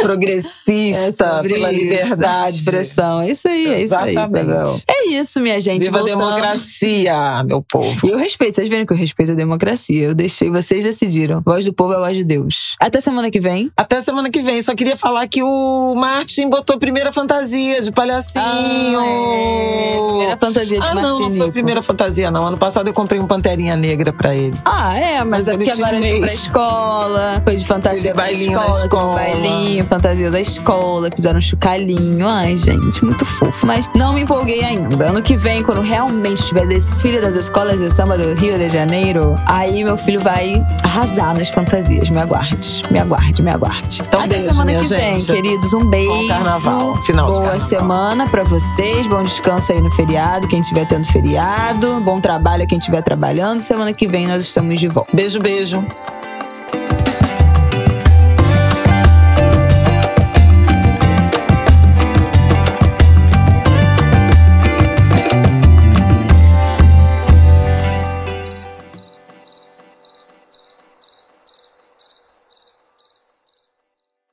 [0.00, 2.58] progressista é pela liberdade.
[2.58, 3.22] Expressão.
[3.22, 4.70] É isso aí, é Exatamente.
[4.70, 5.82] isso aí, É isso, minha gente.
[5.82, 6.24] Viva Voltamos.
[6.24, 8.06] a democracia, meu povo.
[8.06, 10.04] E o respeito, vocês viram que eu respeito a democracia.
[10.04, 11.42] Eu deixei, vocês decidiram.
[11.44, 12.76] Voz do povo é a voz de Deus.
[12.80, 13.70] Até semana que vem.
[13.76, 14.60] Até semana que vem.
[14.62, 18.42] Só queria falar que o Martin botou primeira fantasia de palhacinho.
[18.44, 20.08] Ah, é.
[20.08, 21.02] Primeira fantasia de ah, Martin.
[21.02, 22.45] Não, não foi primeira fantasia, não.
[22.46, 24.56] Ano passado eu comprei um Panterinha Negra pra ele.
[24.64, 28.30] Ah, é, mas, mas é porque agora ele foi pra escola, foi de fantasia da
[28.32, 29.14] escola, escola.
[29.14, 32.28] bailinho, fantasia da escola, fizeram um chocalhinho.
[32.28, 33.66] Ai, gente, muito fofo.
[33.66, 35.06] Mas não me empolguei ainda.
[35.08, 39.34] Ano que vem, quando realmente tiver desfile das escolas de samba do Rio de Janeiro,
[39.44, 42.08] aí meu filho vai arrasar nas fantasias.
[42.10, 44.02] Me aguarde, me aguarde, me aguarde.
[44.06, 45.26] Então, Até beijo, semana que gente.
[45.26, 45.72] vem, queridos.
[45.72, 46.06] Um beijo.
[46.10, 47.02] Bom carnaval.
[47.04, 47.68] Final Boa carnaval.
[47.68, 49.06] semana pra vocês.
[49.08, 52.00] Bom descanso aí no feriado, quem estiver tendo feriado.
[52.00, 53.60] Bom trabalho a quem estiver trabalhando.
[53.60, 55.14] Semana que vem nós estamos de volta.
[55.14, 55.84] Beijo, beijo.